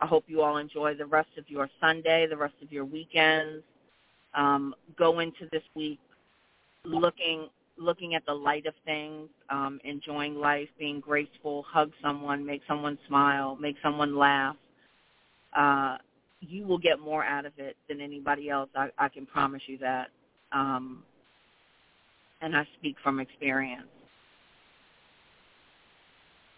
[0.00, 3.62] I hope you all enjoy the rest of your Sunday, the rest of your weekends.
[4.34, 5.98] Um, go into this week
[6.84, 12.60] looking looking at the light of things, um, enjoying life, being graceful, hug someone, make
[12.68, 14.54] someone smile, make someone laugh.
[15.56, 15.96] Uh,
[16.40, 18.70] you will get more out of it than anybody else.
[18.74, 20.08] I, I can promise you that.
[20.52, 21.02] Um,
[22.42, 23.88] and I speak from experience.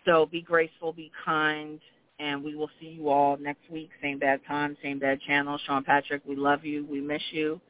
[0.05, 1.81] So be graceful, be kind,
[2.19, 3.91] and we will see you all next week.
[4.01, 5.59] Same bad time, same bad channel.
[5.67, 6.87] Sean Patrick, we love you.
[6.87, 7.61] We miss you.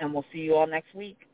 [0.00, 1.27] And we'll see you all next week.